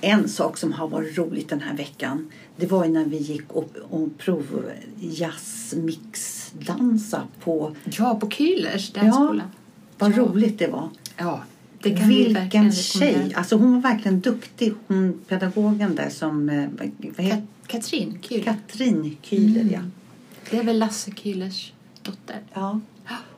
En 0.00 0.28
sak 0.28 0.58
som 0.58 0.72
har 0.72 0.88
varit 0.88 1.18
roligt 1.18 1.48
den 1.48 1.60
här 1.60 1.76
veckan 1.76 2.30
det 2.56 2.66
var 2.66 2.84
ju 2.84 2.90
när 2.90 3.04
vi 3.04 3.16
gick 3.16 3.52
och, 3.52 3.70
och 3.90 4.18
prov 4.18 4.62
jazzmixdansa 5.00 7.22
på... 7.44 7.76
Ja, 7.84 8.14
på 8.20 8.26
Kühlers 8.28 8.90
Ja, 8.94 9.02
dansskola. 9.02 9.42
vad 9.98 10.12
Ja. 10.12 10.16
roligt 10.16 10.58
det 10.58 10.66
var. 10.68 10.88
Ja, 11.16 11.40
vi 11.82 12.34
Vilken 12.34 12.72
tjej! 12.72 13.32
Alltså 13.34 13.56
hon 13.56 13.72
var 13.80 13.90
verkligen 13.90 14.20
duktig, 14.20 14.72
hon 14.86 15.20
pedagogen 15.28 15.94
där 15.94 16.10
som... 16.10 16.48
eh, 16.48 16.64
Vad 16.78 17.26
heter 17.26 17.36
Kat- 17.36 17.46
Katrin 17.66 18.18
Kühler. 18.22 18.42
Katrin 18.44 19.16
Kühler, 19.22 19.72
ja. 19.72 19.78
Mm. 19.78 19.92
Det 20.50 20.58
är 20.58 20.62
väl 20.64 20.78
Lasse 20.78 21.10
Kühlers 21.10 21.72
dotter. 22.02 22.40
ja. 22.54 22.80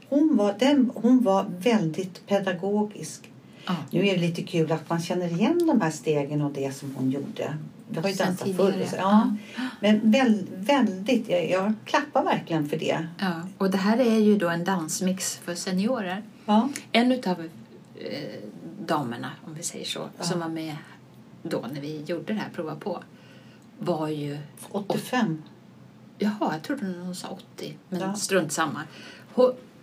Hon 0.09 0.37
var, 0.37 0.55
den, 0.59 0.91
hon 0.95 1.23
var 1.23 1.47
väldigt 1.59 2.27
pedagogisk. 2.27 3.31
Ja. 3.67 3.77
Nu 3.91 4.07
är 4.09 4.15
det 4.15 4.21
lite 4.21 4.43
kul 4.43 4.73
att 4.73 4.91
man 4.91 5.01
känner 5.03 5.27
igen 5.33 5.67
de 5.67 5.81
här 5.81 5.91
stegen 5.91 6.43
och 6.43 6.53
det 6.53 6.75
som 6.77 6.95
hon 6.97 7.11
gjorde. 7.11 7.57
Vi 7.89 8.01
har 8.01 8.09
ju 8.09 8.15
dansat 8.15 8.57
förr. 8.57 8.75
ja. 8.97 9.37
Ja. 9.57 9.63
Men 9.81 10.11
väl, 10.11 10.47
väldigt, 10.57 11.29
jag, 11.29 11.51
jag 11.51 11.73
klappar 11.85 12.25
verkligen 12.25 12.69
för 12.69 12.77
det. 12.77 13.07
Ja, 13.19 13.33
och 13.59 13.71
det 13.71 13.79
här 13.79 13.99
är 13.99 14.19
ju 14.19 14.39
då 14.39 14.49
en 14.49 14.65
dansmix 14.65 15.37
för 15.45 15.55
seniorer. 15.55 16.23
Ja. 16.47 16.69
En 16.93 17.13
utav 17.13 17.49
eh, 18.01 18.41
damerna, 18.87 19.31
om 19.47 19.55
vi 19.55 19.63
säger 19.63 19.85
så, 19.85 20.09
Ja. 20.19 20.25
som 20.25 20.41
var 20.41 20.49
med 20.49 20.77
då 21.43 21.65
när 21.73 21.81
vi 21.81 22.03
gjorde 22.03 22.33
det 22.33 22.39
här, 22.41 22.49
prova 22.55 22.77
på, 22.77 23.03
var 23.79 24.09
ju... 24.09 24.39
85. 24.71 25.43
Jaha, 26.19 26.53
jag 26.53 26.63
trodde 26.63 26.87
hon 26.87 27.15
sa 27.15 27.29
80, 27.29 27.77
men 27.89 28.01
Ja. 28.01 28.15
strunt 28.15 28.53
samma. 28.53 28.83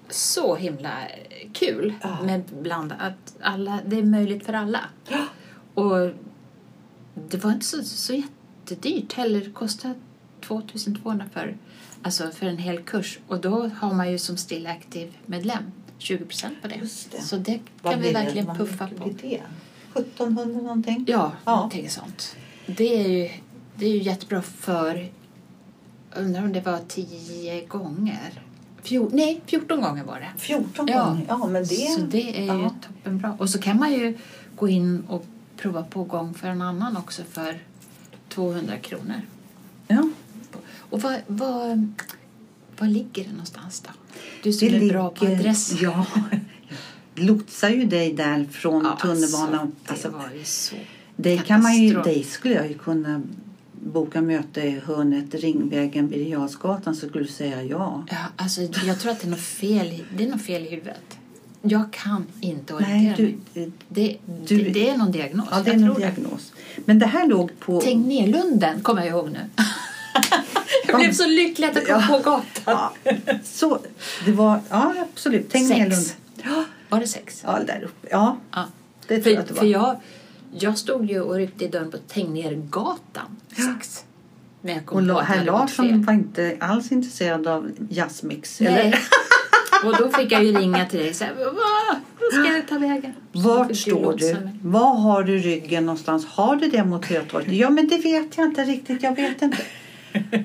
Så 0.09 0.55
himla 0.55 1.07
kul 1.53 1.93
Ja. 2.01 2.17
med 2.23 2.43
bland 2.61 2.91
att 2.99 3.35
alla, 3.41 3.79
det 3.85 3.99
är 3.99 4.03
möjligt 4.03 4.45
för 4.45 4.53
alla. 4.53 4.79
Och 5.73 6.11
det 7.29 7.37
var 7.43 7.51
inte 7.51 7.65
så, 7.65 7.83
så 7.83 8.13
jättedyrt 8.13 9.13
heller. 9.13 9.39
Det 9.41 9.51
kostade 9.51 9.93
2200 10.41 11.25
för, 11.33 11.57
alltså 12.01 12.31
för 12.31 12.45
en 12.45 12.57
hel 12.57 12.79
kurs. 12.83 13.19
Och 13.27 13.41
då 13.41 13.67
har 13.67 13.93
man 13.93 14.11
ju 14.11 14.17
som 14.17 14.37
Still 14.37 14.67
Active-medlem 14.67 15.63
20% 15.99 16.49
på 16.61 16.67
det. 16.67 16.79
Det. 17.11 17.21
Så 17.21 17.37
det 17.37 17.59
Vad 17.81 17.93
kan 17.93 18.01
vi 18.01 18.07
det? 18.07 18.13
verkligen 18.13 18.47
Vad 18.47 18.57
puffa 18.57 18.87
på. 18.87 19.09
det? 19.21 19.41
1700 19.95 20.61
någonting? 20.61 21.05
Ja, 21.07 21.31
Ja. 21.45 21.55
någonting 21.55 21.89
sånt. 21.89 22.35
Det 22.65 23.03
är 23.03 23.07
ju, 23.09 23.29
det 23.75 23.85
är 23.85 23.89
ju 23.91 24.01
jättebra 24.03 24.41
för, 24.41 25.09
undrar 26.15 26.41
om 26.43 26.53
det 26.53 26.61
var 26.61 26.79
10 26.87 27.65
gånger. 27.65 28.43
Fjor, 28.81 29.09
nej, 29.13 29.41
14 29.45 29.81
gånger 29.81 30.03
var 30.03 30.19
det. 30.19 30.29
14 30.37 30.87
Ja. 30.89 31.05
gånger? 31.05 31.25
Ja, 31.27 31.47
men 31.47 31.63
det... 31.63 31.75
Så 31.75 32.01
det 32.01 32.37
är 32.39 32.53
ju 32.55 32.61
ja. 32.61 32.71
toppenbra. 32.87 33.35
Och 33.39 33.49
så 33.49 33.59
kan 33.59 33.77
man 33.79 33.91
ju 33.93 34.17
gå 34.55 34.67
in 34.69 35.03
och 35.09 35.25
prova 35.57 35.83
på 35.83 36.03
gång 36.03 36.33
för 36.33 36.47
en 36.47 36.61
annan 36.61 36.97
också 36.97 37.23
för 37.23 37.59
200 38.29 38.77
kronor. 38.77 39.21
Ja. 39.87 40.09
Och 40.89 41.01
vad, 41.01 41.19
vad, 41.27 41.93
vad 42.79 42.89
ligger 42.89 43.23
det 43.23 43.31
någonstans 43.31 43.79
då? 43.79 43.89
Du 44.43 44.53
som 44.53 44.67
Det 44.67 44.75
är 44.77 44.89
bra 44.89 45.09
på 45.09 45.25
ligger- 45.25 45.39
adress. 45.39 45.73
Ja. 45.81 46.05
Lotsar 47.15 47.69
ju 47.69 47.85
dig 47.85 48.13
där 48.13 48.47
från 48.51 48.85
Ja, 48.85 48.97
tunnelbanan. 49.01 49.59
Alltså, 49.85 50.07
Alltså, 50.07 50.09
det 50.09 50.15
var 50.17 50.29
ju 50.39 50.43
så 50.43 50.75
dig, 51.15 51.41
kan 51.47 51.61
man 51.63 51.77
ju, 51.77 52.01
dig 52.01 52.23
skulle 52.23 52.53
jag 52.53 52.67
ju 52.67 52.73
kunna 52.77 53.21
boka 53.71 54.21
möte 54.21 54.61
i 54.61 54.79
hörnet 54.85 55.35
Ringvägen, 55.35 56.07
Birger 56.07 56.37
så 56.95 57.07
skulle 57.07 57.23
du 57.23 57.29
säga 57.31 57.63
ja. 57.63 58.03
Ja, 58.11 58.17
alltså, 58.35 58.61
jag 58.61 58.99
tror 58.99 59.11
att 59.11 59.19
det 59.21 59.27
är 59.27 59.31
något 59.31 59.39
fel, 59.39 60.03
det 60.17 60.23
är 60.25 60.29
något 60.29 60.41
fel 60.41 60.61
i 60.65 60.69
huvudet. 60.69 61.17
Jag 61.61 61.93
kan 61.93 62.25
inte 62.39 62.73
orientera 62.73 62.97
Nej, 62.97 63.05
mig. 63.05 63.37
du, 63.53 63.71
Det, 63.89 64.17
du- 64.45 64.57
det, 64.63 64.69
det 64.71 64.89
är 64.89 64.97
någon 64.97 65.11
diagnos. 65.11 65.47
ja, 65.51 65.61
det 65.65 65.71
är 65.71 65.77
tror 65.79 65.95
diagnos. 65.99 66.53
Men 66.85 66.99
det 66.99 67.05
här 67.05 67.27
låg 67.27 67.59
på... 67.59 67.81
Tegnérlunden 67.81 68.81
kommer 68.81 69.01
jag 69.01 69.09
ihåg 69.09 69.29
nu. 69.31 69.39
jag 70.99 71.07
blev 71.09 71.13
så 71.13 71.27
lycklig 71.27 71.67
att 71.67 71.75
jag 71.75 71.85
kom 71.85 71.95
Ja. 72.01 72.07
på 72.17 72.17
gatan. 72.29 72.43
Ja, 72.65 73.13
så, 73.43 73.79
det 74.25 74.31
var, 74.31 74.59
ja 74.69 74.93
absolut. 75.13 75.49
Tegnérlund. 75.49 75.93
Sex. 76.03 76.15
Ja, 76.43 76.63
Var 76.89 76.99
det 76.99 77.07
sex? 77.07 77.41
ja, 77.45 77.59
där 77.67 77.81
uppe. 77.85 78.07
Ja, 78.11 78.37
Ja. 78.51 78.65
det 79.07 79.21
tror 79.21 79.33
jag 79.35 79.41
att 79.41 79.47
det 79.47 79.53
var. 79.53 79.59
för 79.61 79.67
jag, 79.67 79.99
jag 80.59 80.77
stod 80.77 81.05
ju 81.11 81.21
och 81.21 81.35
ryckte 81.35 81.65
i 81.65 81.67
dörren 81.67 81.91
på 81.91 81.97
Tegnérgatan 82.07 83.25
6. 83.75 84.03
När 84.61 84.73
jag 84.73 84.85
kom 84.85 85.09
Och 85.09 85.15
på 85.15 85.21
herr 85.21 85.45
Larsson 85.45 86.03
var 86.03 86.13
inte 86.13 86.57
alls 86.59 86.91
intresserad 86.91 87.47
av 87.47 87.71
jazzmix. 87.89 88.59
Nej. 88.59 88.73
Eller? 88.73 88.99
och 89.85 89.97
då 89.97 90.09
fick 90.17 90.31
jag 90.31 90.43
ju 90.43 90.51
ringa 90.57 90.85
till 90.85 90.99
dig 90.99 91.13
säga, 91.13 91.33
"Va? 91.33 91.51
Vad 92.19 92.43
ska 92.43 92.53
jag 92.55 92.67
ta 92.67 92.77
vägen? 92.77 93.13
Så 93.33 93.39
Vart 93.39 93.75
står 93.75 94.13
du? 94.17 94.49
Var 94.61 94.93
har 94.95 95.23
du 95.23 95.37
ryggen 95.37 95.85
någonstans? 95.85 96.25
Har 96.25 96.55
du 96.55 96.67
det 96.69 96.83
mot 96.83 97.05
Hötorget? 97.05 97.53
Ja, 97.53 97.69
men 97.69 97.87
det 97.87 97.97
vet 97.97 98.37
jag 98.37 98.45
inte 98.45 98.63
riktigt. 98.63 99.03
Jag 99.03 99.15
vet 99.15 99.41
inte. 99.41 99.57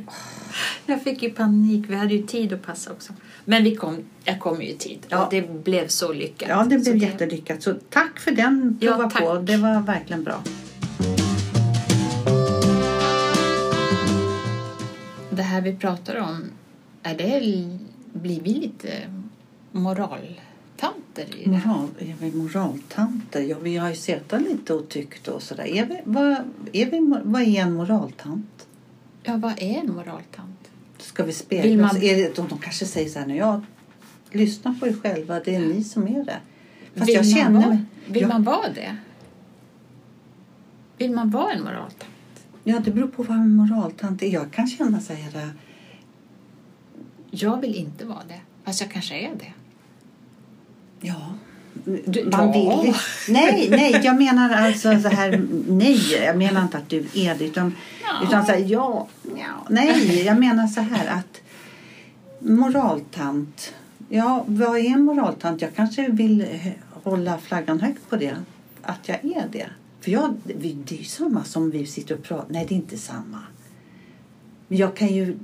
Jag 0.87 1.03
fick 1.03 1.23
ju 1.23 1.31
panik. 1.31 1.85
Vi 1.89 1.95
hade 1.95 2.15
ju 2.15 2.23
tid 2.27 2.53
att 2.53 2.63
passa 2.63 2.91
också. 2.93 3.13
Men 3.45 3.65
vi 3.65 3.77
kom, 3.77 3.97
jag 4.25 4.41
kom 4.41 4.63
ju 4.63 4.69
i 4.69 4.75
tid. 4.77 4.99
Ja. 5.09 5.29
Det 5.31 5.65
blev 5.65 5.89
så 5.89 6.13
lyckat. 6.13 6.49
Ja, 6.49 6.65
det 6.71 6.81
Så 6.81 6.91
blev 6.91 7.03
jättelyckat. 7.03 7.63
Så 7.63 7.75
tack 7.91 8.21
för 8.21 8.31
den 8.31 8.79
Ja, 8.81 8.93
prova 8.93 9.11
tack. 9.11 9.23
på. 9.23 9.39
Det 9.39 9.57
var 9.57 9.81
verkligen 9.81 10.25
bra. 10.25 10.43
Det 15.31 15.43
här 15.43 15.61
vi 15.61 15.77
pratar 15.77 16.17
om, 16.17 16.45
är 17.03 17.15
det, 17.15 17.41
blir 18.21 18.41
vi 18.41 18.55
lite 18.55 18.93
moraltanter 19.73 21.27
i 21.39 21.45
det? 21.45 21.51
Moral, 21.51 21.89
är 21.99 22.15
vi 22.21 22.33
moraltanter? 22.33 23.41
Ja, 23.41 23.57
vi 23.63 23.77
har 23.77 23.89
ju 23.89 23.97
sett 23.97 24.33
lite 24.49 24.75
och 24.75 24.89
tyckt 24.89 25.29
och 25.29 25.43
sådär. 25.43 25.65
Är 25.67 25.87
vi, 25.87 26.01
vad, 26.05 26.33
är 26.73 26.91
vi, 26.91 27.21
vad 27.25 27.43
är 27.43 27.61
en 27.61 27.73
moraltant? 27.73 28.67
Ja, 29.23 29.37
vad 29.37 29.53
är 29.63 29.79
en 29.81 29.93
moraltant? 29.93 30.71
Ska 30.99 31.23
vi 31.23 31.27
Vill 31.27 31.35
spegla 31.37 31.87
oss? 31.87 31.93
man- 31.93 32.03
Är 32.03 32.17
det, 32.17 32.37
de, 32.37 32.49
de 32.49 32.59
kanske 32.59 32.87
säger 32.87 33.09
så 33.11 33.19
här 33.19 33.27
nu, 33.27 33.37
ja, 33.37 33.63
lyssna 34.31 34.77
på 34.81 34.87
er 34.87 34.93
själva. 34.93 35.41
Det 35.41 35.55
är 35.55 35.61
ni 35.61 35.85
som 35.85 36.09
är 36.09 36.25
det. 36.25 36.39
Fast 36.95 37.09
vill 37.09 37.15
jag 37.15 37.25
man 37.25 37.35
känner 37.35 37.61
vara, 37.61 37.69
mig... 37.69 37.79
Vill 38.07 38.23
ja, 38.23 38.29
man 38.29 38.43
vara 38.43 38.69
det? 38.75 38.97
Vill 40.99 41.11
man 41.13 41.31
vara 41.31 41.53
en 41.53 41.63
moraltant? 41.65 42.05
ja, 42.65 42.79
det 42.85 42.91
beror 42.91 43.09
på 43.09 43.23
vad 43.23 43.37
en 43.37 43.55
moraltant 43.57 44.23
är. 44.23 44.27
Jag 44.31 44.53
kan 44.53 44.67
känna 44.67 45.01
så 45.01 45.13
här... 45.13 45.37
äh, 45.43 45.49
Jag 47.31 47.61
vill 47.61 47.75
inte 47.75 48.05
vara 48.05 48.25
det. 48.29 48.41
Fast 48.65 48.81
jag 48.81 48.91
kanske 48.91 49.15
är 49.15 49.35
det. 49.39 49.53
Ja. 51.01 51.35
Du- 52.05 52.25
Man 52.25 52.53
ja. 52.65 52.83
vill, 52.83 52.95
nej, 53.29 53.69
nej, 53.71 54.01
jag 54.05 54.17
menar 54.17 54.51
alltså 54.67 55.01
så 55.01 55.09
här, 55.09 55.43
nej, 55.69 56.13
jag 56.27 56.37
menar 56.37 56.63
inte 56.63 56.77
att 56.79 56.89
du 56.89 57.05
är 57.15 57.35
det, 57.35 57.45
utan, 57.45 57.75
Ja. 58.03 58.27
utan 58.29 58.47
så 58.47 58.53
här, 58.53 58.59
ja, 58.59 59.09
ja, 59.37 59.67
nej, 59.71 60.23
jag 60.27 60.39
menar 60.41 60.67
så 60.67 60.81
här 60.81 61.07
att 61.19 61.41
moraltant, 62.39 63.73
ja, 64.09 64.45
vad 64.47 64.79
är 64.79 64.85
en 64.85 65.03
moraltant? 65.05 65.63
Jag 65.63 65.75
kanske 65.75 66.09
vill 66.09 66.47
hålla 67.05 67.39
flaggan 67.39 67.81
högt 67.81 68.11
på 68.11 68.17
det, 68.17 68.35
att 68.83 69.09
jag 69.09 69.25
är 69.25 69.49
det. 69.53 69.67
För 70.01 70.11
jag, 70.11 70.35
det 70.45 70.95
är 70.95 70.99
ju 70.99 71.05
samma 71.05 71.45
som 71.45 71.71
vi 71.71 71.87
sitter 71.87 72.15
och 72.15 72.23
pratar, 72.23 72.47
nej 72.53 72.67
det 72.69 72.75
är 72.75 72.77
inte 72.77 72.99
samma. 72.99 73.39
Men 74.69 74.79
jag 74.79 74.97
kan 74.97 75.09
ju 75.09 75.39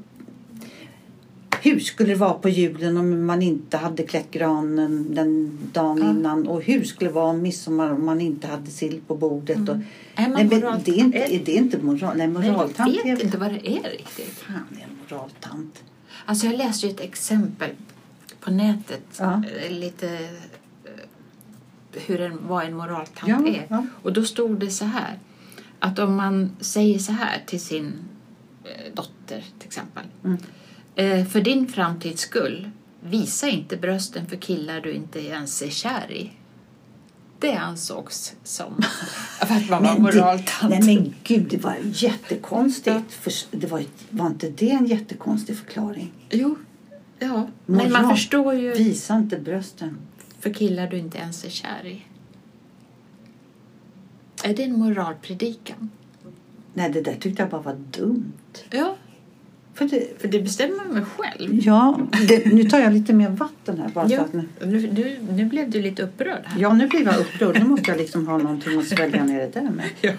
hur 1.63 1.81
skulle 1.81 2.09
det 2.09 2.15
vara 2.19 2.33
på 2.35 2.49
julen 2.49 2.97
om 2.97 3.27
man 3.27 3.43
inte 3.43 3.77
hade 3.77 4.03
klätt 4.03 4.31
granen 4.31 5.15
den 5.15 5.59
dagen 5.73 5.99
Ja. 6.03 6.11
innan? 6.11 6.47
Och 6.47 6.63
hur 6.63 6.85
skulle 6.85 7.11
det 7.11 7.15
vara 7.15 7.27
om 7.31 7.43
midsommar 7.43 7.91
om 7.93 8.07
man 8.07 8.21
inte 8.21 8.47
hade 8.47 8.71
sill 8.71 9.01
på 9.07 9.17
bordet? 9.17 9.69
Och, 9.69 9.75
Är 10.15 10.29
nej, 10.29 10.31
men 10.31 10.49
det, 10.49 10.57
är 10.57 10.99
inte, 10.99 11.19
Är- 11.19 11.45
det 11.45 11.53
inte 11.53 11.79
moral? 11.79 12.17
Nej, 12.17 12.27
Nej, 12.29 12.51
moraltant 12.51 12.97
jag 12.97 13.05
vet 13.17 13.25
inte 13.25 13.39
vad 13.39 13.51
det 13.53 13.69
är 13.71 13.91
riktigt. 13.91 14.29
Fan, 14.39 14.63
det 14.71 14.81
är 14.81 14.85
en 14.85 14.97
moraltant. 15.09 15.83
Alltså 16.25 16.47
jag 16.47 16.57
läste 16.57 16.87
ju 16.87 16.93
ett 16.93 17.01
exempel 17.01 17.71
på 18.41 18.51
nätet. 18.51 19.03
Ja. 19.19 19.43
eh, 19.65 19.73
Lite 19.73 20.09
eh, 20.85 20.91
hur 22.07 22.21
en, 22.21 22.39
vad 22.49 22.65
en 22.65 22.77
moraltant 22.77 23.47
Ja, 23.47 23.53
är. 23.53 23.67
ja. 23.69 23.87
Och 24.03 24.13
då 24.13 24.25
stod 24.25 24.59
det 24.61 24.71
så 24.71 24.85
här. 24.85 25.19
Att 25.79 25.99
om 25.99 26.15
man 26.17 26.51
säger 26.61 26.99
så 26.99 27.13
här 27.13 27.43
till 27.47 27.61
sin 27.61 27.93
eh, 28.65 28.95
dotter 28.95 29.45
till 29.59 29.67
exempel. 29.67 30.05
Mm. 30.25 30.39
Eh, 30.99 31.27
för 31.27 31.41
din 31.41 31.69
framtids 31.69 32.23
skull, 32.23 32.71
visa 33.01 33.49
inte 33.49 33.77
brösten 33.77 34.27
för 34.27 34.37
killar 34.37 34.81
du 34.81 34.93
inte 34.93 35.27
ens 35.27 35.63
är 35.63 35.71
kär 35.71 36.13
i. 36.13 36.31
Det 37.41 37.55
ansågs 37.55 38.35
som 38.45 38.73
att 39.41 39.71
man 39.71 39.83
var 39.83 39.99
moraltant. 39.99 40.71
Nej 40.71 40.83
men 40.97 41.15
gud, 41.25 41.47
det 41.51 41.57
var 41.57 41.77
jättekonstigt. 41.85 43.13
För, 43.13 43.33
det 43.51 43.67
var, 43.67 43.83
var 44.11 44.27
inte 44.27 44.49
det 44.51 44.71
en 44.71 44.87
jättekonstig 44.87 45.59
förklaring? 45.59 46.13
Jo, 46.31 46.57
Ja, 47.21 47.49
men 47.67 47.93
man 47.93 48.03
Moral. 48.03 48.17
förstår 48.17 48.55
ju 48.55 48.73
Visa 48.73 49.17
inte 49.17 49.39
brösten. 49.39 49.97
för 50.41 50.55
killar 50.55 50.87
du 50.87 50.99
inte 50.99 51.19
ens 51.19 51.45
är 51.45 51.51
kär 51.51 51.87
i. 51.87 52.03
Är 54.45 54.55
det 54.55 54.63
en 54.65 54.79
moralpredikan? 54.79 55.91
Nej, 56.75 56.91
det 56.91 57.01
där 57.01 57.15
tyckte 57.21 57.43
jag 57.43 57.51
bara 57.51 57.61
var 57.63 57.77
dumt. 57.91 58.33
Ja, 58.71 58.97
För 59.79 59.85
det, 59.85 60.21
för 60.21 60.29
det 60.29 60.41
bestämmer 60.41 60.85
man 60.93 61.05
själv. 61.05 61.61
ja, 61.65 62.01
det, 62.29 62.47
nu 62.47 62.65
tar 62.65 62.79
jag 62.79 62.93
lite 62.93 63.13
mer 63.13 63.29
vatten 63.29 63.79
här 63.79 63.89
bara 63.89 64.09
Ja, 64.09 64.21
att 64.21 64.33
nu, 64.33 64.49
nu, 64.67 65.17
nu, 65.31 65.45
blev 65.45 65.71
du 65.71 65.83
lite 65.83 66.03
upprörd 66.03 66.43
här. 66.45 66.61
Ja, 66.61 66.73
nu 66.73 66.87
blir 66.87 67.05
jag 67.05 67.21
upprörd. 67.21 67.59
Nu 67.59 67.65
måste 67.65 67.91
jag 67.91 67.99
liksom 67.99 68.27
ha 68.27 68.39
någonting 68.39 68.79
att 68.79 68.87
svälja 68.87 69.25
ner 69.25 69.39
det 69.39 69.61
där 69.61 69.71
med. 69.71 70.15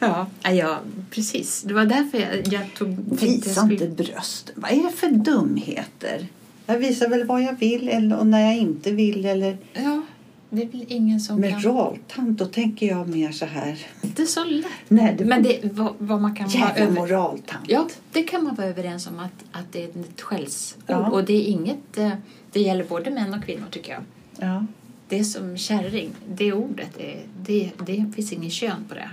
Ja, 0.00 0.26
ja, 0.42 0.52
ja, 0.52 0.78
precis. 1.10 1.62
Det 1.62 1.74
var 1.74 1.84
därför 1.84 2.18
jag, 2.18 2.52
jag 2.52 2.74
tog, 2.74 2.96
tänkte 3.08 3.26
jag 3.26 3.32
Visa 3.32 3.60
skulle... 3.60 3.72
inte 3.72 3.86
brösten. 3.86 4.54
Vad 4.58 4.72
är 4.72 4.82
det 4.82 4.92
för 4.92 5.10
dumheter? 5.10 6.26
Jag 6.66 6.78
visar 6.78 7.08
väl 7.08 7.24
vad 7.24 7.42
jag 7.42 7.58
vill 7.58 7.88
eller 7.88 8.18
och 8.18 8.26
när 8.26 8.40
jag 8.40 8.56
inte 8.56 8.90
vill. 8.90 9.24
Eller 9.24 9.56
Ja, 9.72 10.02
det 10.50 10.62
är 10.62 10.66
väl 10.66 10.84
ingen 10.88 11.20
som 11.20 11.40
med 11.40 11.50
kan... 11.62 11.72
moraltant, 11.74 12.38
då 12.38 12.46
tänker 12.46 12.86
jag 12.86 13.08
mer 13.08 13.32
så 13.32 13.44
här. 13.46 13.86
Inte 14.02 14.26
så 14.26 14.44
lätt. 14.44 14.66
Nej, 14.88 15.14
det 15.18 15.24
Men 15.24 15.42
det, 15.42 15.60
vad, 15.72 15.94
vad 15.98 16.20
man 16.20 16.36
kan 16.36 16.48
vara 16.48 16.58
jävla 16.58 16.82
över... 16.84 16.92
moraltant. 16.94 17.64
Ja, 17.68 17.88
det 18.12 18.22
kan 18.22 18.44
man 18.44 18.54
vara 18.54 18.66
överens 18.66 19.06
om 19.06 19.18
att, 19.18 19.44
att 19.52 19.72
det 19.72 19.84
är 19.84 19.88
ett 19.88 20.20
skällsord. 20.20 20.82
Ja. 20.86 21.10
Och 21.10 21.24
det 21.24 21.32
är 21.32 21.42
inget... 21.52 21.98
eh, 21.98 22.12
Det 22.52 22.60
gäller 22.60 22.84
både 22.84 23.10
män 23.10 23.34
och 23.34 23.44
kvinnor 23.44 23.66
tycker 23.70 23.92
jag. 23.92 24.02
Ja. 24.38 24.66
Det 25.08 25.18
är 25.18 25.24
som 25.24 25.56
kärring, 25.56 26.10
det 26.34 26.52
ordet, 26.52 26.98
är, 26.98 27.22
det, 27.42 27.70
det 27.86 28.12
finns 28.16 28.32
ingen 28.32 28.50
kön 28.50 28.84
på 28.88 28.94
det. 28.94 29.10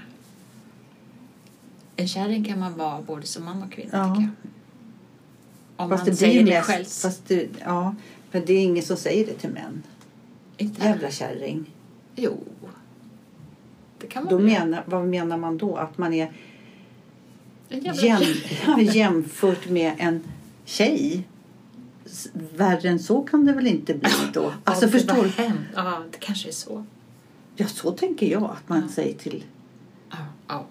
En 1.95 2.07
kärring 2.07 2.43
kan 2.43 2.59
man 2.59 2.77
vara 2.77 3.01
både 3.01 3.25
som 3.27 3.45
man 3.45 3.63
och 3.63 3.71
kvinna 3.71 3.89
Ja. 3.91 4.15
tycker 4.15 4.21
jag. 4.21 4.31
Om 5.77 5.89
Fast 5.89 6.01
man 6.03 6.09
det 6.09 6.15
säger 6.15 6.43
det 6.45 6.61
skälls. 6.61 7.01
fast 7.01 7.27
det, 7.27 7.47
ja, 7.65 7.95
för 8.31 8.43
det 8.45 8.53
är 8.53 8.63
ingen 8.63 8.83
som 8.83 8.97
säger 8.97 9.25
det 9.25 9.33
till 9.33 9.49
män. 9.49 9.83
Inte? 10.57 10.83
Jävla 10.83 11.11
kärring. 11.11 11.65
Jo. 12.15 12.37
Det 13.99 14.07
kan 14.07 14.23
man 14.23 14.33
Då 14.33 14.39
menar, 14.39 14.83
vad 14.85 15.07
menar 15.07 15.37
man 15.37 15.57
då? 15.57 15.75
Att 15.75 15.97
man 15.97 16.13
är 16.13 16.31
jäm, 17.69 18.21
jämfört 18.93 19.69
med 19.69 19.93
en 19.97 20.23
tjej. 20.65 21.27
Värre 22.55 22.89
än 22.89 22.99
så 22.99 23.21
kan 23.23 23.45
det 23.45 23.53
väl 23.53 23.67
inte 23.67 23.93
bli 23.93 24.09
då? 24.33 24.53
Alltså 24.63 24.85
Ja, 24.85 24.91
förstår 24.91 25.23
du? 25.23 25.51
Ja, 25.75 26.03
det 26.11 26.17
kanske 26.17 26.47
är 26.47 26.53
så. 26.53 26.85
Ja, 27.55 27.67
så 27.67 27.91
tänker 27.91 28.31
jag 28.31 28.43
att 28.43 28.69
man 28.69 28.81
Ja. 28.81 28.87
säger 28.93 29.13
till. 29.17 29.43
Ja, 30.09 30.17
ja. 30.47 30.65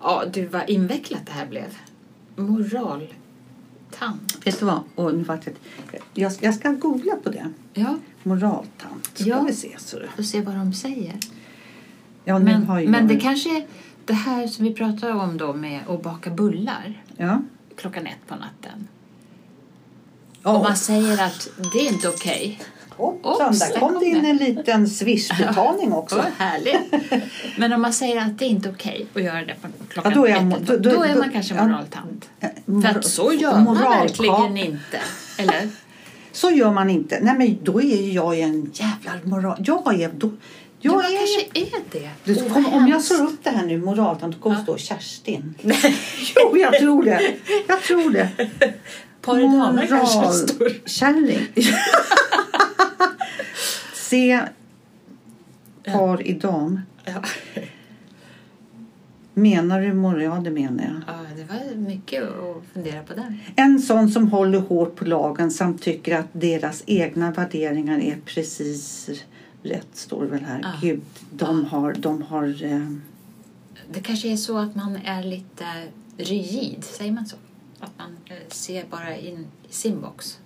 ja, 0.00 0.24
du 0.32 0.46
vad 0.46 0.70
invecklat 0.70 1.26
det 1.26 1.32
här 1.32 1.46
blev. 1.46 1.78
Moral. 2.36 3.14
Tant. 3.90 4.38
Vet 4.46 4.60
du 4.60 4.66
vad? 4.66 4.80
Och 4.94 5.14
nu 5.14 5.22
vart 5.22 5.46
jag, 6.14 6.32
jag 6.40 6.54
ska 6.54 6.72
googla 6.72 7.16
på 7.16 7.30
det. 7.30 7.52
Ja, 7.74 7.96
Moraltant. 8.28 9.10
Ska 9.14 9.24
Ja. 9.28 9.40
vi 9.42 9.52
se. 9.52 9.68
Så. 9.78 9.98
får 10.16 10.22
se 10.22 10.40
vad 10.40 10.54
de 10.54 10.72
säger. 10.72 11.14
Ja, 12.24 12.34
har 12.34 12.40
Men, 12.40 12.66
jag, 12.68 12.88
men 12.88 13.08
det 13.08 13.16
kanske 13.20 13.66
det 14.04 14.12
här 14.12 14.46
som 14.46 14.64
vi 14.64 14.74
pratade 14.74 15.12
om 15.12 15.36
då 15.38 15.52
med 15.52 15.80
att 15.88 16.02
baka 16.02 16.30
bullar 16.30 17.02
Ja. 17.16 17.42
klockan 17.76 18.06
ett 18.06 18.26
på 18.28 18.34
natten. 18.34 18.88
Ja. 20.42 20.56
Och 20.56 20.62
man 20.62 20.76
säger 20.76 21.24
att 21.24 21.48
det 21.72 21.78
är 21.78 21.92
inte 21.92 22.08
okej. 22.08 22.60
Hoppsan, 22.90 23.48
Oops, 23.48 23.58
där 23.58 23.78
kom 23.80 23.98
det 24.00 24.06
in 24.06 24.24
en 24.24 24.36
liten 24.36 24.88
swishbetalning 24.88 25.92
också. 25.92 26.16
Vad 26.16 26.24
härligt. 26.38 26.92
Men 27.58 27.72
om 27.72 27.82
man 27.82 27.92
säger 27.92 28.20
att 28.22 28.38
det 28.38 28.44
är 28.44 28.48
inte 28.48 28.70
okej 28.70 29.06
att 29.14 29.22
göra 29.22 29.44
det 29.44 29.54
på 29.62 29.68
klockan 29.88 30.12
Ja, 30.12 30.18
då 30.20 30.26
är 30.26 30.30
jag- 30.30 30.52
ett, 30.52 30.66
då- 30.66 30.76
då, 30.76 30.90
då- 30.90 31.02
är 31.02 31.14
då- 31.14 31.20
man 31.20 31.32
kanske 31.32 31.54
ja. 31.54 31.66
moraltant. 31.66 32.28
För 32.40 32.50
mor- 32.72 32.86
att 32.86 33.04
så 33.04 33.32
gör 33.32 33.60
man 33.60 33.74
verkligen 33.74 34.56
inte. 34.56 34.98
Eller? 35.38 35.68
Så 36.38 36.50
gör 36.50 36.70
man 36.72 36.90
inte. 36.90 37.20
Nej, 37.20 37.34
men 37.38 37.58
då 37.62 37.82
är 37.82 38.14
jag 38.14 38.38
en 38.38 38.70
jävla 38.74 39.12
moral... 39.24 39.56
Jag 39.66 40.00
är... 40.00 40.08
Då, 40.08 40.30
jag 40.80 40.92
Ja, 40.92 40.96
man 40.96 41.04
är... 41.04 41.18
kanske 41.18 41.60
är 41.60 42.00
det. 42.00 42.10
Du, 42.24 42.34
kom, 42.34 42.62
vad 42.62 42.74
om 42.74 42.88
jag 42.88 43.02
slår 43.02 43.22
upp 43.26 43.44
det 43.44 43.50
här 43.50 43.66
nu, 43.66 43.78
moraltant, 43.78 44.34
då 44.36 44.42
kommer 44.42 44.56
Ja. 44.56 44.62
stå 44.62 44.76
Kerstin. 44.76 45.54
jo, 46.36 46.56
jag 46.56 46.78
tror 46.78 47.02
det. 47.04 47.34
Jag 47.68 47.82
tror 47.82 48.10
det. 48.10 48.28
Par 49.22 49.38
i 49.38 49.42
damer 49.42 49.86
kanske 49.86 50.32
står. 50.32 50.88
Kärring. 50.88 51.46
Se 53.94 54.40
par 55.84 56.26
i 56.26 56.32
dam. 56.32 56.80
Ja. 57.04 57.22
Menar 59.38 59.80
du 59.80 59.94
moral? 59.94 60.22
Ja, 60.22 60.40
det 60.44 60.50
menar 60.50 60.84
jag. 60.84 61.14
ja, 61.14 61.20
det 61.36 61.44
var 61.44 61.76
mycket 61.76 62.22
att 62.22 62.62
fundera 62.72 63.02
på 63.02 63.14
där. 63.14 63.52
En 63.56 63.78
sån 63.80 64.08
som 64.08 64.28
håller 64.28 64.58
hårt 64.60 64.96
på 64.96 65.04
lagen 65.04 65.50
samt 65.50 65.82
tycker 65.82 66.18
att 66.18 66.26
deras 66.32 66.82
egna 66.86 67.30
värderingar 67.30 67.98
är 67.98 68.16
precis 68.24 69.10
rätt, 69.62 69.88
står 69.92 70.22
det 70.24 70.28
väl 70.30 70.44
här. 70.44 70.60
Ja. 70.62 70.72
Gud, 70.82 71.00
de 71.30 71.66
Ja. 71.72 71.78
har... 71.78 71.92
De 71.98 72.22
har 72.22 72.64
eh, 72.64 72.86
Det 73.92 74.00
kanske 74.00 74.28
är 74.32 74.36
så 74.36 74.58
att 74.58 74.74
man 74.74 74.96
är 75.04 75.22
lite 75.22 75.64
rigid, 76.16 76.84
säger 76.84 77.12
man 77.12 77.26
så? 77.26 77.36
Att 77.80 77.92
man 77.98 78.16
eh, 78.26 78.36
ser 78.48 78.84
bara 78.90 79.16
in 79.16 79.46
i 79.68 79.72
sin 79.72 80.00
box. 80.00 80.38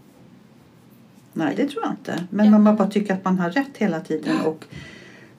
nej, 1.33 1.55
det 1.57 1.67
tror 1.69 1.83
jag 1.85 1.93
inte. 1.93 2.25
Men 2.31 2.47
Ja. 2.53 2.59
man 2.59 2.77
bara 2.77 2.91
tycker 2.91 3.15
att 3.15 3.25
man 3.25 3.39
har 3.39 3.51
rätt 3.51 3.77
hela 3.79 4.01
tiden 4.01 4.41
och 4.41 4.65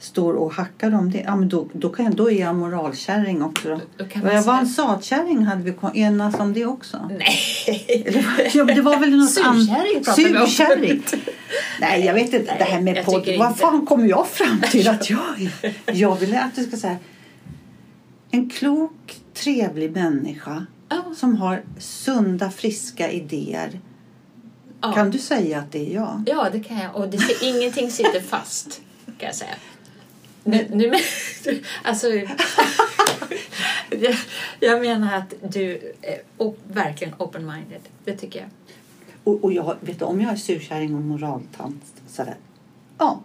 står 0.04 0.34
och 0.34 0.54
hackar 0.54 0.96
om 0.96 1.12
det. 1.12 1.24
Ja, 1.26 1.36
men 1.36 1.50
då, 1.50 1.68
då, 1.74 1.90
kan 1.90 2.06
jag, 2.06 2.16
då 2.16 2.32
är 2.32 2.40
jag 2.40 2.56
moralkärring 2.56 3.44
också. 3.44 3.70
Då. 3.70 4.06
Då 4.22 4.28
jag 4.28 4.44
var 4.44 4.58
en 4.58 4.68
satkärring, 4.68 5.44
hade 5.44 5.64
vi 5.64 6.00
enats 6.02 6.40
om 6.40 6.54
det 6.54 6.66
också? 6.66 7.10
Nej! 7.20 8.04
Eller, 8.06 8.52
ja, 8.54 8.64
det 8.64 8.82
var 8.82 8.98
väl 8.98 9.18
något. 9.18 9.30
Surkärring 9.32 10.04
pratar 10.04 10.76
vi 10.76 10.94
om. 10.94 11.02
Nej, 11.82 12.06
jag 12.06 12.14
vet 12.14 12.34
inte. 12.34 12.46
Nej, 12.46 12.56
det 12.58 12.64
här 12.64 12.82
med 12.82 13.06
podd. 13.06 13.30
Vad 13.40 13.58
fan 13.58 13.86
kommer 13.86 14.08
jag 14.08 14.28
fram 14.28 14.62
till 14.72 14.88
att 14.88 15.10
jag 15.10 15.50
är? 15.62 15.74
Jag 15.94 16.16
vill 16.16 16.36
att 16.36 16.56
du 16.56 16.64
ska 16.64 16.78
säga 16.78 16.98
en 18.32 18.50
klok, 18.50 19.22
trevlig 19.34 19.92
människa 19.92 20.66
Ja. 20.90 21.04
som 21.16 21.36
har 21.36 21.64
sunda, 21.80 22.52
friska 22.52 23.12
idéer. 23.12 23.80
Ja. 24.82 24.92
Kan 24.92 25.12
du 25.12 25.18
säga 25.18 25.60
att 25.60 25.72
det 25.72 25.90
är 25.90 25.96
jag? 25.96 26.24
Ja, 26.26 26.48
det 26.52 26.60
kan 26.60 26.78
jag. 26.78 26.96
Och 26.96 27.08
det, 27.08 27.20
ingenting 27.42 27.92
sitter 27.92 28.22
fast, 28.22 28.82
kan 29.06 29.28
jag 29.28 29.36
säga. 29.36 29.56
Nu, 30.44 30.68
nu, 30.72 30.90
men- 30.92 31.00
alltså, 31.84 32.08
jag, 33.90 34.16
jag 34.60 34.82
menar 34.82 35.18
att 35.18 35.34
du 35.54 35.94
är 36.02 36.22
o- 36.38 36.56
verkligen 36.68 37.14
open-minded. 37.14 37.80
Det 38.06 38.18
tycker 38.18 38.40
jag. 38.40 38.50
Och, 39.24 39.44
och 39.44 39.54
jag, 39.54 39.76
vet 39.80 40.00
du, 40.00 40.06
om 40.06 40.22
jag 40.22 40.32
är 40.32 40.36
surkärring 40.36 40.96
och 40.96 41.02
moraltant 41.02 41.84
sådär. 42.08 42.36
Ja, 42.98 43.20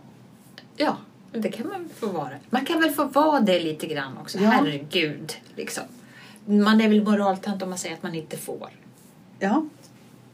Ja, 0.77 0.97
det 1.33 1.49
kan 1.51 1.69
man 1.69 1.89
få 1.99 2.07
vara. 2.07 2.31
Man 2.51 2.65
kan 2.65 2.81
väl 2.81 2.91
få 2.91 3.05
vara 3.05 3.41
det 3.41 3.61
lite 3.61 3.87
grann 3.87 4.19
också. 4.19 4.39
Ja. 4.39 4.51
Herregud, 4.51 5.33
liksom. 5.57 5.85
Man 6.47 6.81
är 6.81 6.89
väl 6.89 7.05
moraltant 7.05 7.63
om 7.63 7.69
man 7.69 7.79
säger 7.79 7.95
att 7.95 8.03
man 8.03 8.15
inte 8.15 8.37
får. 8.37 8.71
ja. 9.39 9.65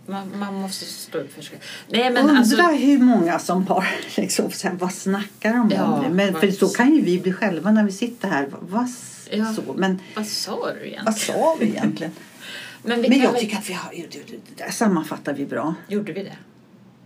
Man, 0.07 0.39
man 0.39 0.55
måste 0.55 0.85
stå 0.85 1.19
upp 1.19 1.33
för 1.35 1.43
sig. 1.43 1.59
Nej, 1.89 2.11
men 2.13 2.23
Undrar 2.23 2.37
alltså... 2.39 2.63
hur 2.63 2.99
många 2.99 3.39
som 3.39 3.67
har 3.67 3.87
liksom, 4.17 4.51
så 4.51 4.69
här, 4.69 4.75
vad 4.75 4.95
snackar 4.95 5.53
de 5.53 5.61
om? 5.61 5.71
Ja, 5.71 6.01
det? 6.09 6.15
Men, 6.15 6.33
vad- 6.33 6.41
för 6.43 6.51
så 6.51 6.69
kan 6.69 6.95
ju 6.95 7.01
vi 7.03 7.19
bli 7.21 7.33
själva 7.33 7.71
när 7.71 7.85
vi 7.85 7.93
sitter 7.93 8.29
här. 8.29 8.49
Vad 8.61 8.89
Ja. 9.31 9.55
så? 9.55 9.63
Men 9.77 9.99
Vad 10.17 10.27
sa 10.27 10.73
du 10.73 10.81
egentligen? 10.81 11.05
vad 11.05 11.17
sa 11.17 11.57
vi 11.61 11.67
egentligen? 11.67 12.13
Men, 12.83 13.03
vi 13.03 13.09
Men 13.09 13.19
jag 13.21 13.33
väl... 13.33 13.41
tycker 13.41 13.57
att 13.57 13.69
vi 13.71 13.73
har, 13.73 13.91
det- 13.93 14.65
där 14.65 14.71
sammanfattar 14.71 15.33
vi 15.35 15.47
bra. 15.47 15.75
Gjorde 15.89 16.13
vi 16.13 16.23
det? 16.23 16.37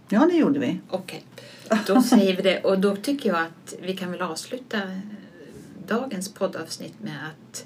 Ja, 0.08 0.26
det 0.30 0.36
gjorde 0.36 0.58
vi. 0.60 0.80
Okej, 0.90 1.24
då 1.86 2.02
säger 2.12 2.36
vi 2.36 2.42
det. 2.42 2.60
Och 2.60 2.78
då 2.78 2.96
tycker 2.96 3.28
jag 3.28 3.38
att 3.40 3.74
vi 3.82 3.96
kan 3.96 4.10
väl 4.10 4.22
avsluta 4.22 4.76
eh, 4.78 4.88
dagens 5.88 6.32
poddavsnitt 6.34 6.94
med 7.02 7.14
att 7.26 7.64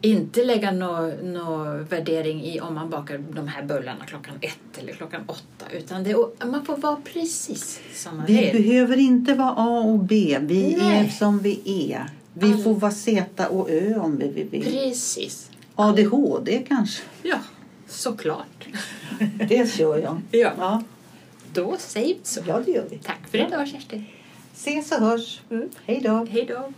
inte 0.00 0.44
lägga 0.44 0.70
någon 0.70 1.10
nå 1.32 1.64
värdering 1.90 2.44
i 2.44 2.60
om 2.60 2.74
man 2.74 2.90
bakar 2.90 3.18
de 3.34 3.48
här 3.48 3.62
bullarna 3.62 4.04
klockan 4.06 4.34
ett 4.40 4.78
eller 4.78 4.92
klockan 4.92 5.20
åtta. 5.26 5.66
Utan 5.72 6.04
det, 6.04 6.16
man 6.46 6.64
får 6.64 6.76
vara 6.76 6.96
precis 7.04 7.80
som 7.94 8.16
man 8.16 8.26
Vi 8.26 8.36
vill. 8.52 8.62
behöver 8.62 8.96
inte 8.96 9.34
vara 9.34 9.50
A 9.56 9.80
och 9.80 9.98
B. 9.98 10.38
Vi 10.40 10.76
Nej. 10.80 11.06
är 11.06 11.10
som 11.10 11.38
vi 11.38 11.60
är. 11.92 12.06
Vi 12.34 12.52
Alla- 12.52 12.62
får 12.62 12.74
vara 12.74 12.92
Z 12.92 13.48
och 13.48 13.70
Ö 13.70 13.94
om 13.98 14.18
vi 14.18 14.28
vill. 14.50 14.64
Precis. 14.64 15.50
ADHD 15.74 16.62
kanske. 16.68 17.02
Ja, 17.22 17.38
såklart. 17.88 18.68
Det 19.48 19.78
gör 19.78 19.98
jag. 19.98 20.20
Ja. 20.30 20.52
Ja, 20.58 20.82
Då 21.52 21.76
säger 21.78 22.06
vi 22.14 22.20
så. 22.22 22.40
ja 22.46 22.60
det 22.66 22.70
gör 22.72 22.84
vi. 22.90 22.98
Tack 22.98 23.20
för 23.30 23.38
idag, 23.38 23.68
Kerstin. 23.68 24.04
Ses 24.54 24.92
och 24.92 24.98
hörs. 24.98 25.40
Hej 25.86 26.00
då. 26.04 26.26
Hej 26.30 26.44
då. 26.48 26.72